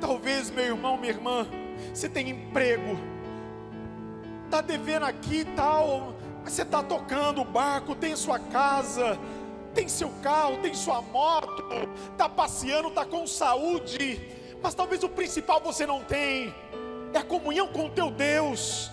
[0.00, 1.46] Talvez, meu irmão, minha irmã,
[1.92, 2.98] você tem emprego,
[4.44, 6.14] está devendo aqui e tal,
[6.44, 9.18] você está tocando o barco, tem sua casa,
[9.74, 11.64] tem seu carro, tem sua moto,
[12.12, 14.20] está passeando, está com saúde,
[14.64, 16.54] mas talvez o principal você não tem,
[17.12, 18.90] é a comunhão com o teu Deus.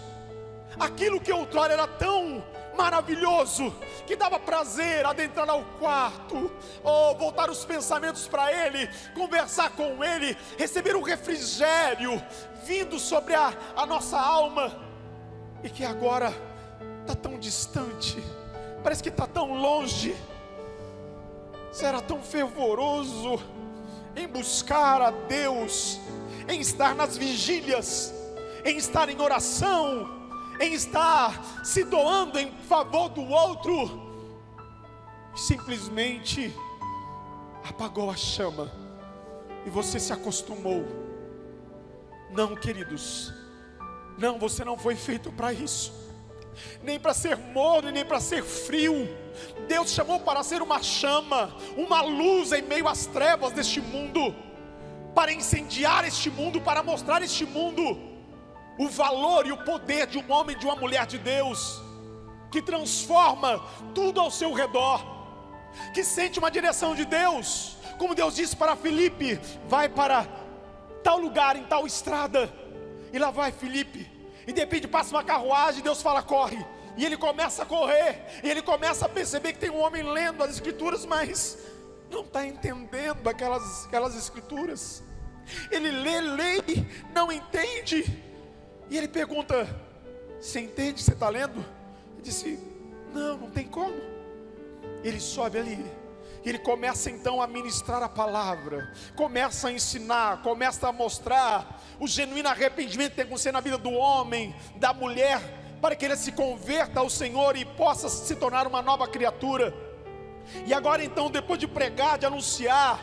[0.77, 2.43] Aquilo que outrora era tão
[2.75, 3.73] maravilhoso,
[4.05, 6.51] que dava prazer adentrar ao quarto,
[6.83, 12.21] ou voltar os pensamentos para Ele, conversar com Ele, receber um refrigério
[12.65, 14.77] vindo sobre a, a nossa alma,
[15.63, 16.33] e que agora
[16.99, 18.21] está tão distante,
[18.83, 20.13] parece que está tão longe.
[21.81, 23.39] Era tão fervoroso
[24.31, 25.99] buscar a Deus,
[26.47, 28.13] em estar nas vigílias,
[28.65, 30.09] em estar em oração,
[30.59, 34.11] em estar se doando em favor do outro,
[35.35, 36.53] simplesmente
[37.67, 38.71] apagou a chama
[39.65, 40.85] e você se acostumou.
[42.31, 43.33] Não, queridos,
[44.17, 45.91] não, você não foi feito para isso,
[46.83, 49.07] nem para ser morno, nem para ser frio.
[49.67, 54.35] Deus chamou para ser uma chama, uma luz em meio às trevas deste mundo,
[55.15, 58.11] para incendiar este mundo, para mostrar este mundo
[58.77, 61.79] o valor e o poder de um homem, de uma mulher de Deus,
[62.51, 65.03] que transforma tudo ao seu redor,
[65.93, 70.25] que sente uma direção de Deus, como Deus disse para Felipe: vai para
[71.03, 72.51] tal lugar, em tal estrada,
[73.13, 74.09] e lá vai Felipe,
[74.47, 76.65] e de repente passa uma carruagem, Deus fala: corre,
[76.97, 80.43] e ele começa a correr, e ele começa a perceber que tem um homem lendo
[80.43, 81.57] as Escrituras, mas
[82.09, 85.03] não está entendendo aquelas, aquelas Escrituras.
[85.69, 86.63] Ele lê, lê,
[87.13, 88.05] não entende.
[88.89, 89.67] E ele pergunta:
[90.39, 91.01] Você entende?
[91.01, 91.59] Você está lendo?
[92.13, 92.59] Ele disse:
[93.13, 93.95] Não, não tem como.
[95.03, 96.00] Ele sobe ali.
[96.43, 102.49] Ele começa então a ministrar a palavra, começa a ensinar, começa a mostrar o genuíno
[102.49, 105.39] arrependimento que tem que acontecer na vida do homem, da mulher,
[105.79, 109.73] para que ele se converta ao Senhor e possa se tornar uma nova criatura.
[110.65, 112.99] E agora então, depois de pregar, de anunciar,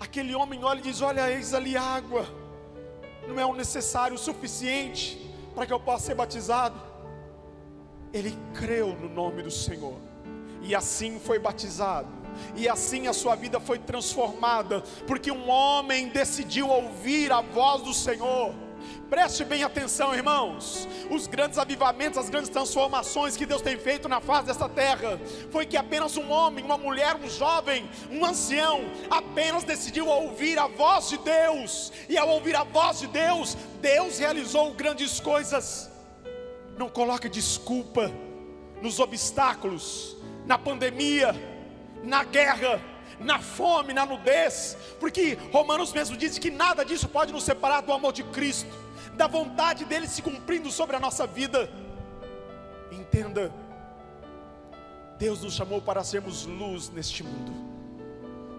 [0.00, 2.26] aquele homem olha e diz: Olha, eis ali água
[3.26, 6.80] não é o necessário o suficiente para que eu possa ser batizado.
[8.12, 9.98] Ele creu no nome do Senhor
[10.62, 12.08] e assim foi batizado.
[12.54, 17.94] E assim a sua vida foi transformada, porque um homem decidiu ouvir a voz do
[17.94, 18.54] Senhor
[19.08, 20.88] Preste bem atenção, irmãos.
[21.10, 25.20] Os grandes avivamentos, as grandes transformações que Deus tem feito na face desta terra,
[25.50, 30.66] foi que apenas um homem, uma mulher, um jovem, um ancião, apenas decidiu ouvir a
[30.66, 35.88] voz de Deus, e ao ouvir a voz de Deus, Deus realizou grandes coisas.
[36.76, 38.10] Não coloque desculpa
[38.82, 41.34] nos obstáculos, na pandemia,
[42.02, 42.80] na guerra,
[43.18, 47.92] na fome, na nudez, porque Romanos mesmo diz que nada disso pode nos separar do
[47.92, 48.70] amor de Cristo,
[49.14, 51.70] da vontade dele se cumprindo sobre a nossa vida.
[52.92, 53.52] Entenda,
[55.18, 57.52] Deus nos chamou para sermos luz neste mundo,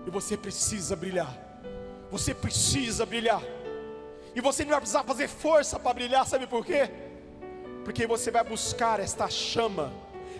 [0.05, 1.31] e você precisa brilhar,
[2.09, 3.41] você precisa brilhar,
[4.35, 6.89] e você não vai precisar fazer força para brilhar, sabe por quê?
[7.83, 9.93] Porque você vai buscar esta chama,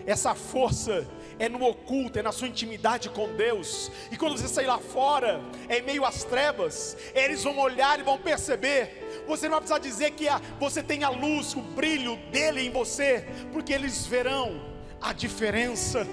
[0.05, 1.07] essa força
[1.39, 3.91] é no oculto, é na sua intimidade com Deus.
[4.11, 8.03] E quando você sair lá fora, é em meio às trevas, eles vão olhar e
[8.03, 9.23] vão perceber.
[9.27, 10.27] Você não vai precisar dizer que
[10.59, 14.61] você tem a luz, o brilho dele em você, porque eles verão
[15.01, 16.07] a diferença.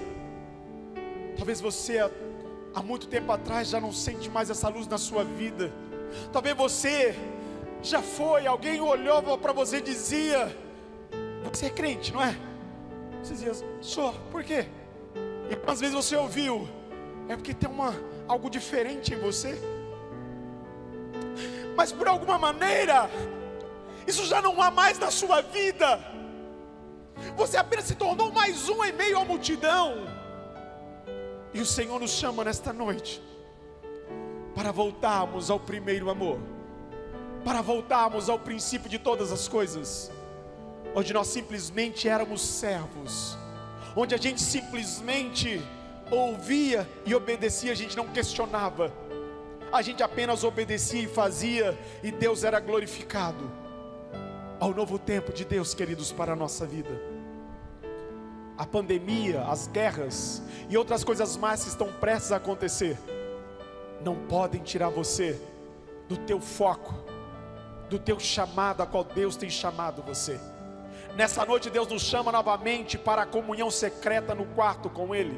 [1.37, 1.99] Talvez você
[2.73, 5.71] há muito tempo atrás já não sente mais essa luz na sua vida.
[6.31, 7.15] Talvez você
[7.81, 10.55] já foi, alguém olhou para você e dizia:
[11.51, 12.37] Você é crente, não é?
[13.21, 14.67] Você dizia, sou, por quê?
[15.49, 16.67] E às vezes você ouviu,
[17.27, 17.93] é porque tem uma,
[18.27, 19.59] algo diferente em você.
[21.75, 23.09] Mas por alguma maneira,
[24.07, 25.99] isso já não há mais na sua vida.
[27.35, 30.07] Você apenas se tornou mais um em meio à multidão.
[31.53, 33.21] E o Senhor nos chama nesta noite
[34.53, 36.39] para voltarmos ao primeiro amor,
[37.43, 40.11] para voltarmos ao princípio de todas as coisas,
[40.95, 43.37] onde nós simplesmente éramos servos
[43.95, 45.61] onde a gente simplesmente
[46.11, 48.91] ouvia e obedecia, a gente não questionava,
[49.71, 53.51] a gente apenas obedecia e fazia, e Deus era glorificado.
[54.59, 57.01] Ao novo tempo de Deus, queridos, para a nossa vida.
[58.57, 62.97] A pandemia, as guerras e outras coisas mais que estão prestes a acontecer,
[64.03, 65.39] não podem tirar você
[66.07, 66.93] do teu foco,
[67.89, 70.39] do teu chamado a qual Deus tem chamado você.
[71.15, 75.33] Nessa noite, Deus nos chama novamente para a comunhão secreta no quarto com Ele.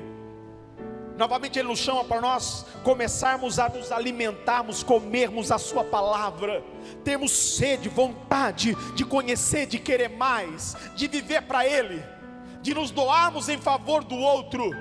[1.15, 6.63] Novamente, Ele nos chama para nós começarmos a nos alimentarmos, comermos a Sua palavra,
[7.03, 12.03] termos sede, vontade de conhecer, de querer mais, de viver para Ele,
[12.59, 14.71] de nos doarmos em favor do outro.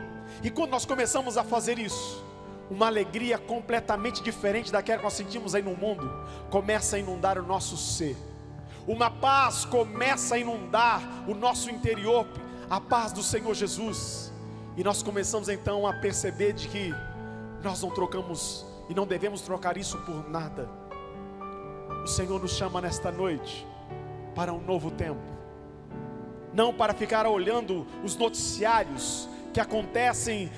[0.43, 2.25] E quando nós começamos a fazer isso,
[2.71, 6.11] uma alegria completamente diferente daquela que nós sentimos aí no mundo
[6.49, 8.17] começa a inundar o nosso ser
[8.87, 12.27] uma paz começa a inundar o nosso interior,
[12.71, 14.33] a paz do Senhor Jesus.
[14.77, 16.95] E nós começamos então a perceber de que
[17.63, 20.69] nós não trocamos e não devemos trocar isso por nada.
[22.05, 23.67] O Senhor nos chama nesta noite
[24.35, 25.21] para um novo tempo.
[26.55, 30.51] Não para ficar olhando os noticiários que acontecem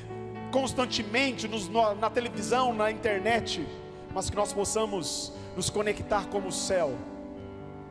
[0.52, 1.68] constantemente nos,
[1.98, 3.66] na televisão, na internet,
[4.12, 6.94] mas que nós possamos nos conectar como o céu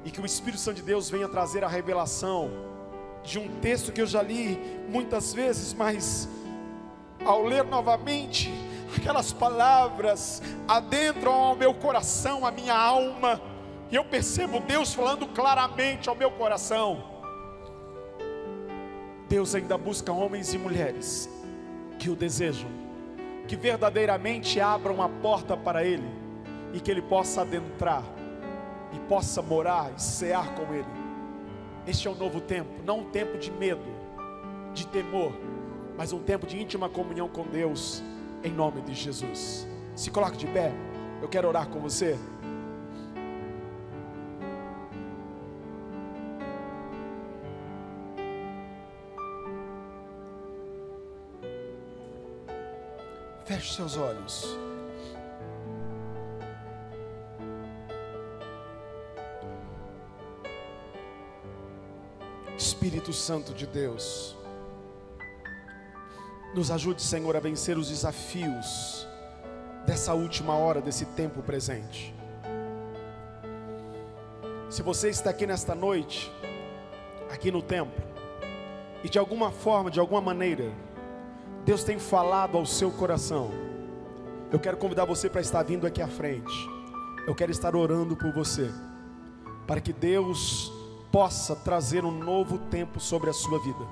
[0.05, 2.49] e que o Espírito Santo de Deus venha trazer a revelação
[3.23, 4.57] de um texto que eu já li
[4.89, 6.29] muitas vezes, mas
[7.25, 8.49] ao ler novamente,
[8.95, 13.41] aquelas palavras adentram ao meu coração, à minha alma,
[13.91, 17.03] e eu percebo Deus falando claramente ao meu coração.
[19.27, 21.29] Deus ainda busca homens e mulheres
[21.99, 22.69] que o desejam,
[23.45, 26.07] que verdadeiramente abram a porta para Ele
[26.73, 28.03] e que Ele possa adentrar
[28.93, 30.85] e possa morar e cear com Ele.
[31.85, 33.85] Este é um novo tempo, não um tempo de medo,
[34.73, 35.31] de temor,
[35.97, 38.03] mas um tempo de íntima comunhão com Deus,
[38.43, 39.67] em nome de Jesus.
[39.95, 40.73] Se coloque de pé,
[41.21, 42.17] eu quero orar com você.
[53.45, 54.66] Feche seus olhos.
[62.67, 64.35] Espírito Santo de Deus,
[66.53, 69.07] nos ajude, Senhor, a vencer os desafios
[69.85, 72.13] dessa última hora, desse tempo presente.
[74.69, 76.29] Se você está aqui nesta noite,
[77.31, 78.03] aqui no templo,
[79.01, 80.69] e de alguma forma, de alguma maneira,
[81.63, 83.49] Deus tem falado ao seu coração,
[84.51, 86.53] eu quero convidar você para estar vindo aqui à frente.
[87.25, 88.69] Eu quero estar orando por você,
[89.65, 90.76] para que Deus
[91.17, 93.83] possa trazer um novo tempo sobre a sua vida.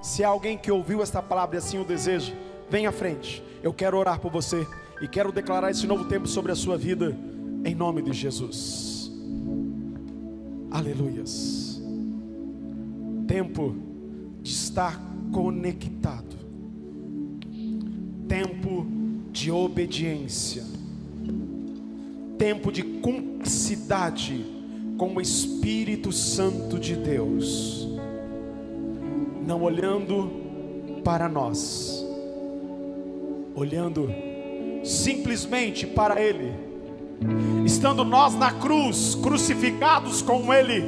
[0.00, 2.32] Se há alguém que ouviu esta palavra e assim o deseja,
[2.70, 3.42] vem à frente.
[3.60, 4.64] Eu quero orar por você
[5.02, 7.18] e quero declarar esse novo tempo sobre a sua vida,
[7.64, 9.10] em nome de Jesus.
[10.70, 11.82] Aleluias.
[13.26, 13.74] Tempo
[14.40, 14.96] de estar
[15.32, 16.36] conectado,
[18.28, 18.86] tempo
[19.32, 20.62] de obediência,
[22.38, 24.59] tempo de cumplicidade
[25.00, 27.88] com o Espírito Santo de Deus,
[29.46, 30.30] não olhando
[31.02, 32.04] para nós,
[33.54, 34.12] olhando
[34.84, 36.52] simplesmente para Ele.
[37.64, 40.82] Estando nós na cruz, crucificados com Ele,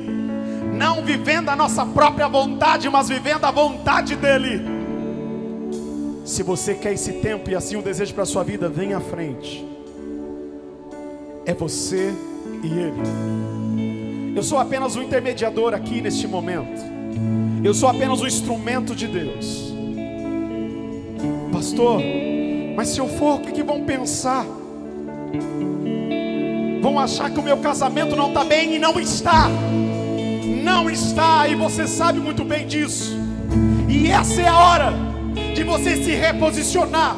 [0.76, 4.60] não vivendo a nossa própria vontade, mas vivendo a vontade dEle.
[6.26, 9.00] Se você quer esse tempo e assim o desejo para a sua vida, vem à
[9.00, 9.66] frente.
[11.46, 12.12] É você
[12.62, 13.61] e Ele.
[14.34, 16.82] Eu sou apenas um intermediador aqui neste momento.
[17.62, 19.74] Eu sou apenas um instrumento de Deus.
[21.52, 22.00] Pastor,
[22.74, 24.46] mas se eu for, o que, que vão pensar?
[26.80, 29.48] Vão achar que o meu casamento não está bem e não está.
[30.64, 33.14] Não está, e você sabe muito bem disso.
[33.86, 34.92] E essa é a hora
[35.54, 37.16] de você se reposicionar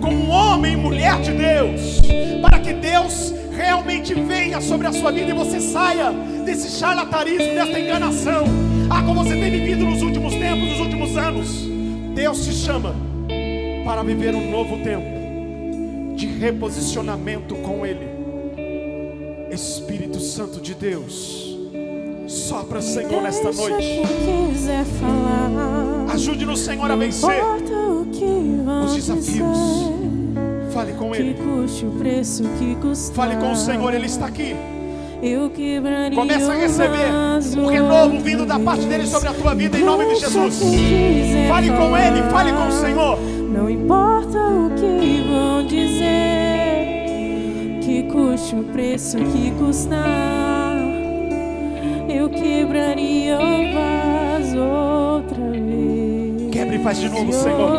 [0.00, 2.00] como homem e mulher de Deus,
[2.40, 6.12] para que Deus realmente venha sobre a sua vida e você saia
[6.42, 8.44] desse charlatanismo, dessa enganação.
[8.90, 11.48] Ah, como você tem vivido nos últimos tempos, nos últimos anos.
[12.14, 12.94] Deus te chama
[13.84, 18.12] para viver um novo tempo de reposicionamento com Ele.
[19.50, 21.58] Espírito Santo de Deus,
[22.26, 24.02] sopra, Senhor, nesta noite.
[26.12, 27.42] Ajude-nos, Senhor, a vencer
[28.84, 29.58] os desafios.
[30.72, 31.36] Fale com Ele.
[33.14, 34.54] Fale com o Senhor, Ele está aqui.
[36.14, 37.12] Começa a receber
[37.56, 40.60] um renovo vindo da parte dele sobre a tua vida, em nome de Jesus.
[41.48, 42.72] Fale com Ele, fale com o.
[42.72, 43.18] Senhor.
[43.20, 46.08] Não importa o que vão dizer,
[47.82, 50.74] que custe o preço que custar,
[52.08, 56.50] eu quebraria o vaso outra vez.
[56.50, 57.78] Quebre e faz de novo, Senhor.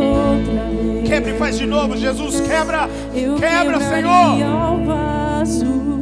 [1.05, 2.39] Quebre e faz de novo, Jesus.
[2.39, 4.37] Quebra, quebra, Senhor.
[4.73, 5.92] o vaso,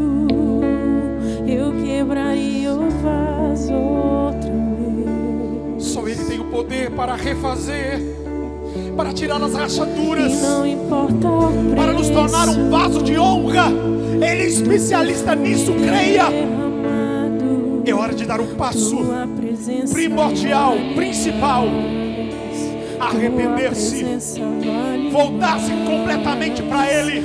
[2.11, 5.83] quebraria o vaso outra vez.
[5.83, 8.01] Só Ele tem o poder para refazer,
[8.97, 11.75] para tirar as rachaduras, preço.
[11.75, 13.67] para nos tornar um vaso de honra.
[14.15, 16.25] Ele é especialista nisso, creia.
[17.85, 18.97] É hora de dar um passo
[19.91, 21.65] primordial, principal.
[22.99, 24.05] Arrepender-se,
[25.11, 27.23] voltar-se completamente para Ele.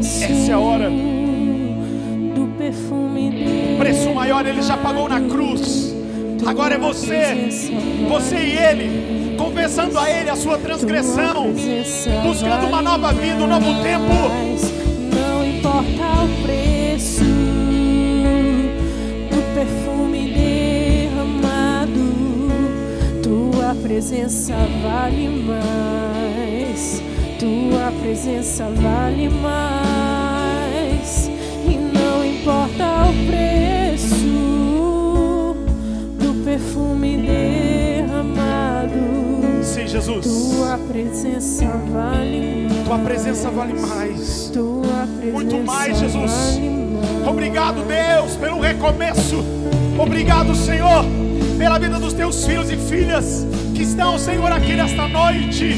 [0.00, 1.17] Essa é a hora.
[2.70, 3.76] Dele.
[3.78, 5.94] Preço maior Ele já pagou na cruz.
[6.46, 7.48] Agora é você,
[8.08, 11.52] você e Ele, confessando a Ele a sua transgressão,
[12.22, 14.14] buscando uma nova vida, um novo tempo.
[15.14, 17.24] Não importa o preço
[19.30, 20.32] do perfume
[21.10, 22.12] derramado,
[23.22, 27.02] tua presença vale mais.
[27.38, 29.77] Tua presença vale mais.
[33.26, 34.26] Preço
[36.18, 38.94] do perfume derramado.
[39.62, 40.26] Sim, Jesus.
[40.26, 42.84] Tua presença vale mais.
[42.86, 44.50] Tua presença vale mais.
[44.52, 46.30] Presença Muito mais, Jesus.
[46.30, 47.28] vale mais.
[47.28, 49.44] Obrigado, Deus, pelo recomeço.
[49.98, 51.04] Obrigado, Senhor,
[51.58, 55.74] pela vida dos teus filhos e filhas que estão, Senhor, aqui nesta noite.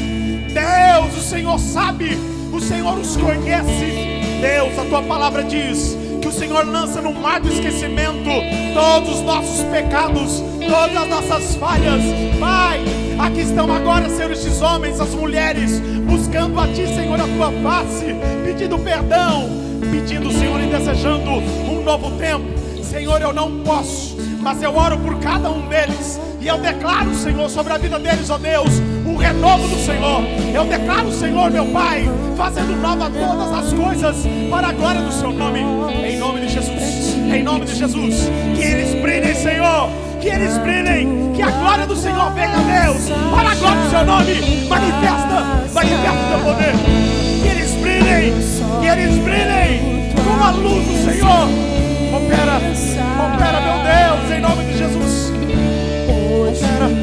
[0.53, 2.17] Deus, o Senhor sabe,
[2.53, 4.21] o Senhor os conhece.
[4.41, 5.97] Deus, a tua palavra diz
[6.31, 8.29] o Senhor lança no mar do esquecimento
[8.73, 12.01] todos os nossos pecados, todas as nossas falhas.
[12.39, 12.79] Pai,
[13.19, 18.15] aqui estão agora, Senhor, estes homens, as mulheres, buscando a Ti, Senhor, a Tua face,
[18.45, 19.49] pedindo perdão,
[19.91, 22.45] pedindo, Senhor, e desejando um novo tempo.
[22.81, 26.17] Senhor, eu não posso, mas eu oro por cada um deles.
[26.39, 28.71] E eu declaro, Senhor, sobre a vida deles, ó Deus,
[29.05, 30.23] o renovo do Senhor.
[30.53, 34.15] Eu declaro, Senhor, meu Pai, fazendo nova todas as coisas
[34.49, 35.59] para a glória do Seu nome.
[35.59, 37.15] Em nome de Jesus.
[37.33, 38.29] Em nome de Jesus.
[38.55, 39.89] Que eles brilhem, Senhor.
[40.19, 41.31] Que eles brilhem.
[41.35, 43.09] Que a glória do Senhor venha, Deus.
[43.31, 44.67] Para a glória do Seu nome.
[44.67, 46.73] Manifesta, manifesta o Teu poder.
[47.41, 48.33] Que eles brilhem.
[48.81, 50.13] Que eles brilhem.
[50.23, 51.71] Com a luz do Senhor.
[52.13, 55.31] Opera, opera, meu Deus, em nome de Jesus.
[56.09, 57.00] Hoje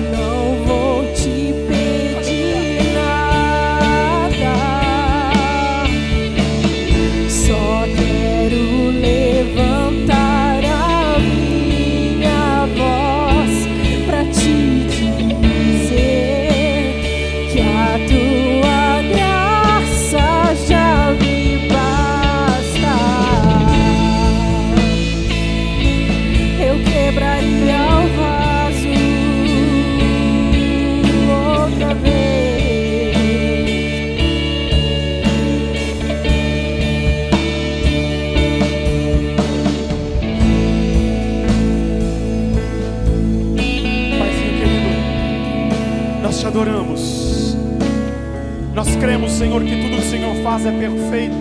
[49.38, 51.36] Senhor, que tudo que o Senhor faz é perfeito.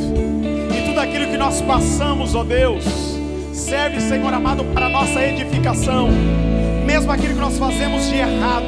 [0.71, 2.85] E tudo aquilo que nós passamos, ó Deus,
[3.51, 6.07] serve, Senhor amado, para nossa edificação.
[6.85, 8.67] Mesmo aquilo que nós fazemos de errado,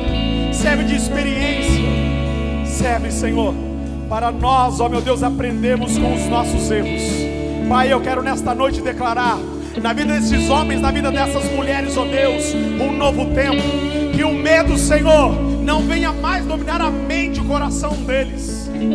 [0.51, 1.83] serve de experiência.
[2.65, 3.53] Serve, Senhor,
[4.09, 7.03] para nós, ó meu Deus, aprendermos com os nossos erros.
[7.69, 9.37] Pai, eu quero nesta noite declarar
[9.79, 13.61] na vida desses homens, na vida dessas mulheres, ó Deus, um novo tempo.
[14.11, 18.38] Que o medo, Senhor, não venha mais dominar a mente e o coração deles.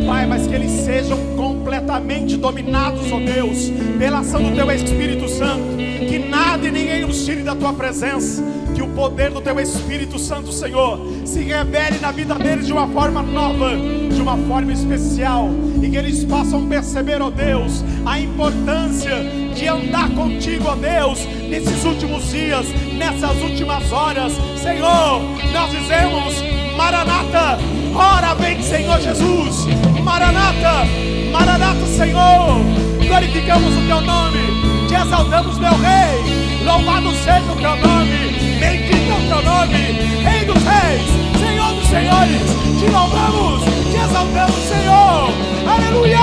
[0.05, 5.77] Pai, mas que eles sejam completamente dominados, ó Deus, pela ação do Teu Espírito Santo.
[5.77, 8.43] Que nada e ninguém os tire da Tua presença.
[8.73, 12.87] Que o poder do Teu Espírito Santo, Senhor, se revele na vida deles de uma
[12.87, 13.71] forma nova,
[14.13, 15.49] de uma forma especial.
[15.81, 19.15] E que eles possam perceber, ó Deus, a importância
[19.55, 22.65] de andar contigo, ó Deus, nesses últimos dias,
[22.97, 24.33] nessas últimas horas.
[24.61, 25.21] Senhor,
[25.53, 26.43] nós dizemos:
[26.75, 27.57] Maranata,
[27.95, 29.65] ora vem, Senhor Jesus.
[30.03, 30.85] Maranata,
[31.31, 32.59] Maranata, Senhor.
[33.07, 34.39] Glorificamos o teu nome,
[34.87, 36.63] te exaltamos, meu rei.
[36.65, 39.77] Louvado seja o teu nome, bendito é o teu nome,
[40.23, 41.07] Rei dos reis,
[41.39, 42.41] Senhor dos senhores.
[42.79, 45.29] Te louvamos, te exaltamos, Senhor.
[45.67, 46.17] Aleluia.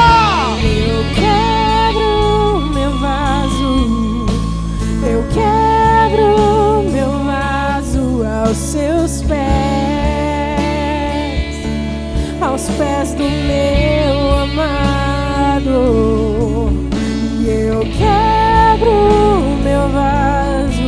[0.88, 4.26] Eu quebro meu vaso,
[5.06, 9.71] eu quebro meu vaso aos seus pés,
[12.52, 15.70] aos pés do meu amado.
[17.40, 18.92] E eu quebro
[19.64, 20.82] meu vaso,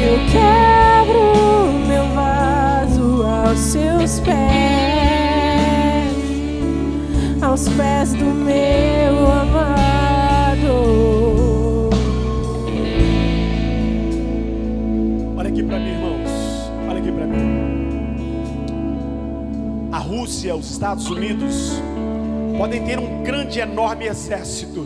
[0.00, 4.36] eu quebro meu vaso aos seus pés
[7.42, 9.35] aos pés do meu amado.
[20.26, 21.80] Rússia, os Estados Unidos
[22.58, 24.84] podem ter um grande, enorme exército,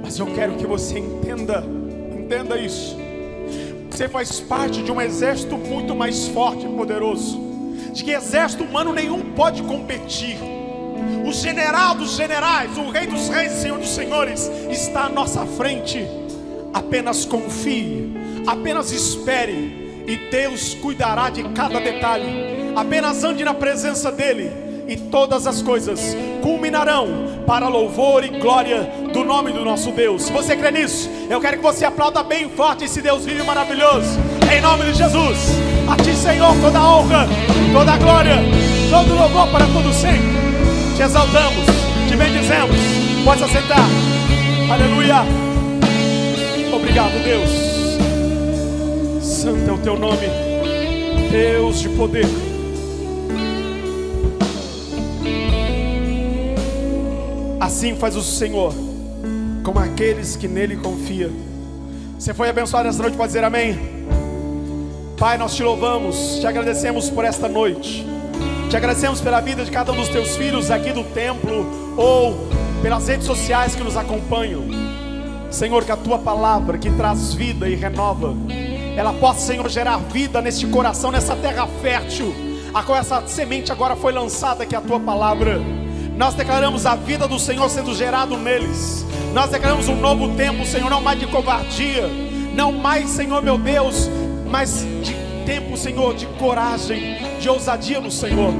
[0.00, 1.64] mas eu quero que você entenda,
[2.16, 2.96] entenda isso.
[3.90, 7.36] Você faz parte de um exército muito mais forte e poderoso,
[7.92, 10.38] de que exército humano nenhum pode competir.
[11.26, 16.06] O general dos generais, o rei dos reis senhor dos senhores está à nossa frente.
[16.72, 18.14] Apenas confie,
[18.46, 22.53] apenas espere e Deus cuidará de cada detalhe.
[22.76, 24.50] Apenas ande na presença dele
[24.86, 30.28] e todas as coisas culminarão para louvor e glória do nome do nosso Deus.
[30.28, 34.18] Você crê nisso, eu quero que você aplauda bem forte esse Deus vivo e maravilhoso.
[34.52, 35.38] Em nome de Jesus.
[35.88, 37.26] A ti, Senhor, toda honra,
[37.72, 38.36] toda glória,
[38.90, 40.34] todo louvor para todo sempre.
[40.96, 41.66] Te exaltamos,
[42.08, 42.76] te bendizemos.
[43.24, 43.88] Pode se sentar.
[44.70, 45.24] Aleluia.
[46.74, 47.50] Obrigado, Deus.
[49.22, 50.26] Santo é o teu nome,
[51.30, 52.53] Deus de poder.
[57.64, 58.74] Assim faz o Senhor
[59.64, 61.30] com aqueles que nele confiam.
[62.18, 63.78] Você foi abençoado esta noite, pode dizer amém?
[65.16, 68.04] Pai, nós te louvamos, te agradecemos por esta noite.
[68.68, 72.36] Te agradecemos pela vida de cada um dos teus filhos aqui do templo ou
[72.82, 74.64] pelas redes sociais que nos acompanham.
[75.50, 78.34] Senhor, que a tua palavra que traz vida e renova,
[78.94, 82.30] ela possa, Senhor, gerar vida neste coração, nessa terra fértil,
[82.74, 85.83] a qual essa semente agora foi lançada, que é a tua palavra.
[86.16, 89.04] Nós declaramos a vida do Senhor sendo gerado neles.
[89.32, 92.08] Nós declaramos um novo tempo, Senhor, não mais de covardia,
[92.54, 94.08] não mais, Senhor meu Deus,
[94.48, 98.52] mas de tempo, Senhor, de coragem, de ousadia no Senhor.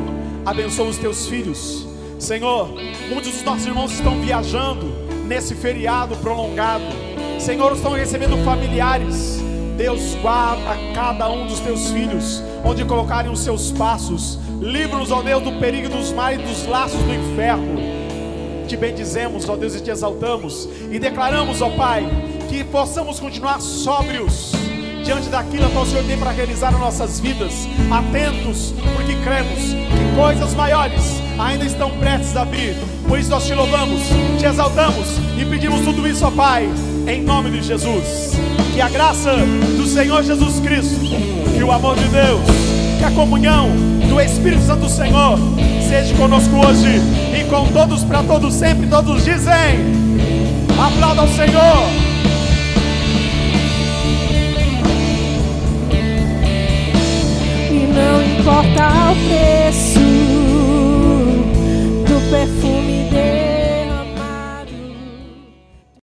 [0.45, 1.87] Abençoa os teus filhos.
[2.19, 2.69] Senhor,
[3.09, 4.87] muitos dos nossos irmãos estão viajando
[5.27, 6.85] nesse feriado prolongado.
[7.39, 9.44] Senhor, estão recebendo familiares.
[9.77, 14.39] Deus guarda cada um dos teus filhos, onde colocarem os seus passos.
[14.61, 17.77] Livra-nos, ó Deus, do perigo dos mares e dos laços do inferno.
[18.69, 20.69] Te bendizemos, ó Deus, e te exaltamos.
[20.91, 22.07] E declaramos, ó Pai,
[22.49, 24.53] que possamos continuar sóbrios
[25.05, 30.17] diante daquilo que o Senhor tem para realizar nas nossas vidas, atentos, porque cremos que
[30.17, 32.77] coisas maiores ainda estão prestes a vir.
[33.07, 34.03] Por isso nós te louvamos,
[34.39, 36.69] te exaltamos e pedimos tudo isso, ó Pai,
[37.07, 38.33] em nome de Jesus.
[38.73, 39.31] Que a graça
[39.77, 41.01] do Senhor Jesus Cristo,
[41.57, 42.41] que o amor de Deus,
[42.99, 43.69] que a comunhão
[44.09, 45.39] do Espírito Santo do Senhor
[45.89, 47.01] seja conosco hoje
[47.39, 48.87] e com todos para todos sempre.
[48.87, 49.53] Todos dizem:
[50.79, 51.89] aplauda ao Senhor.
[57.71, 60.34] E não importa o preço
[62.35, 63.24] perfume de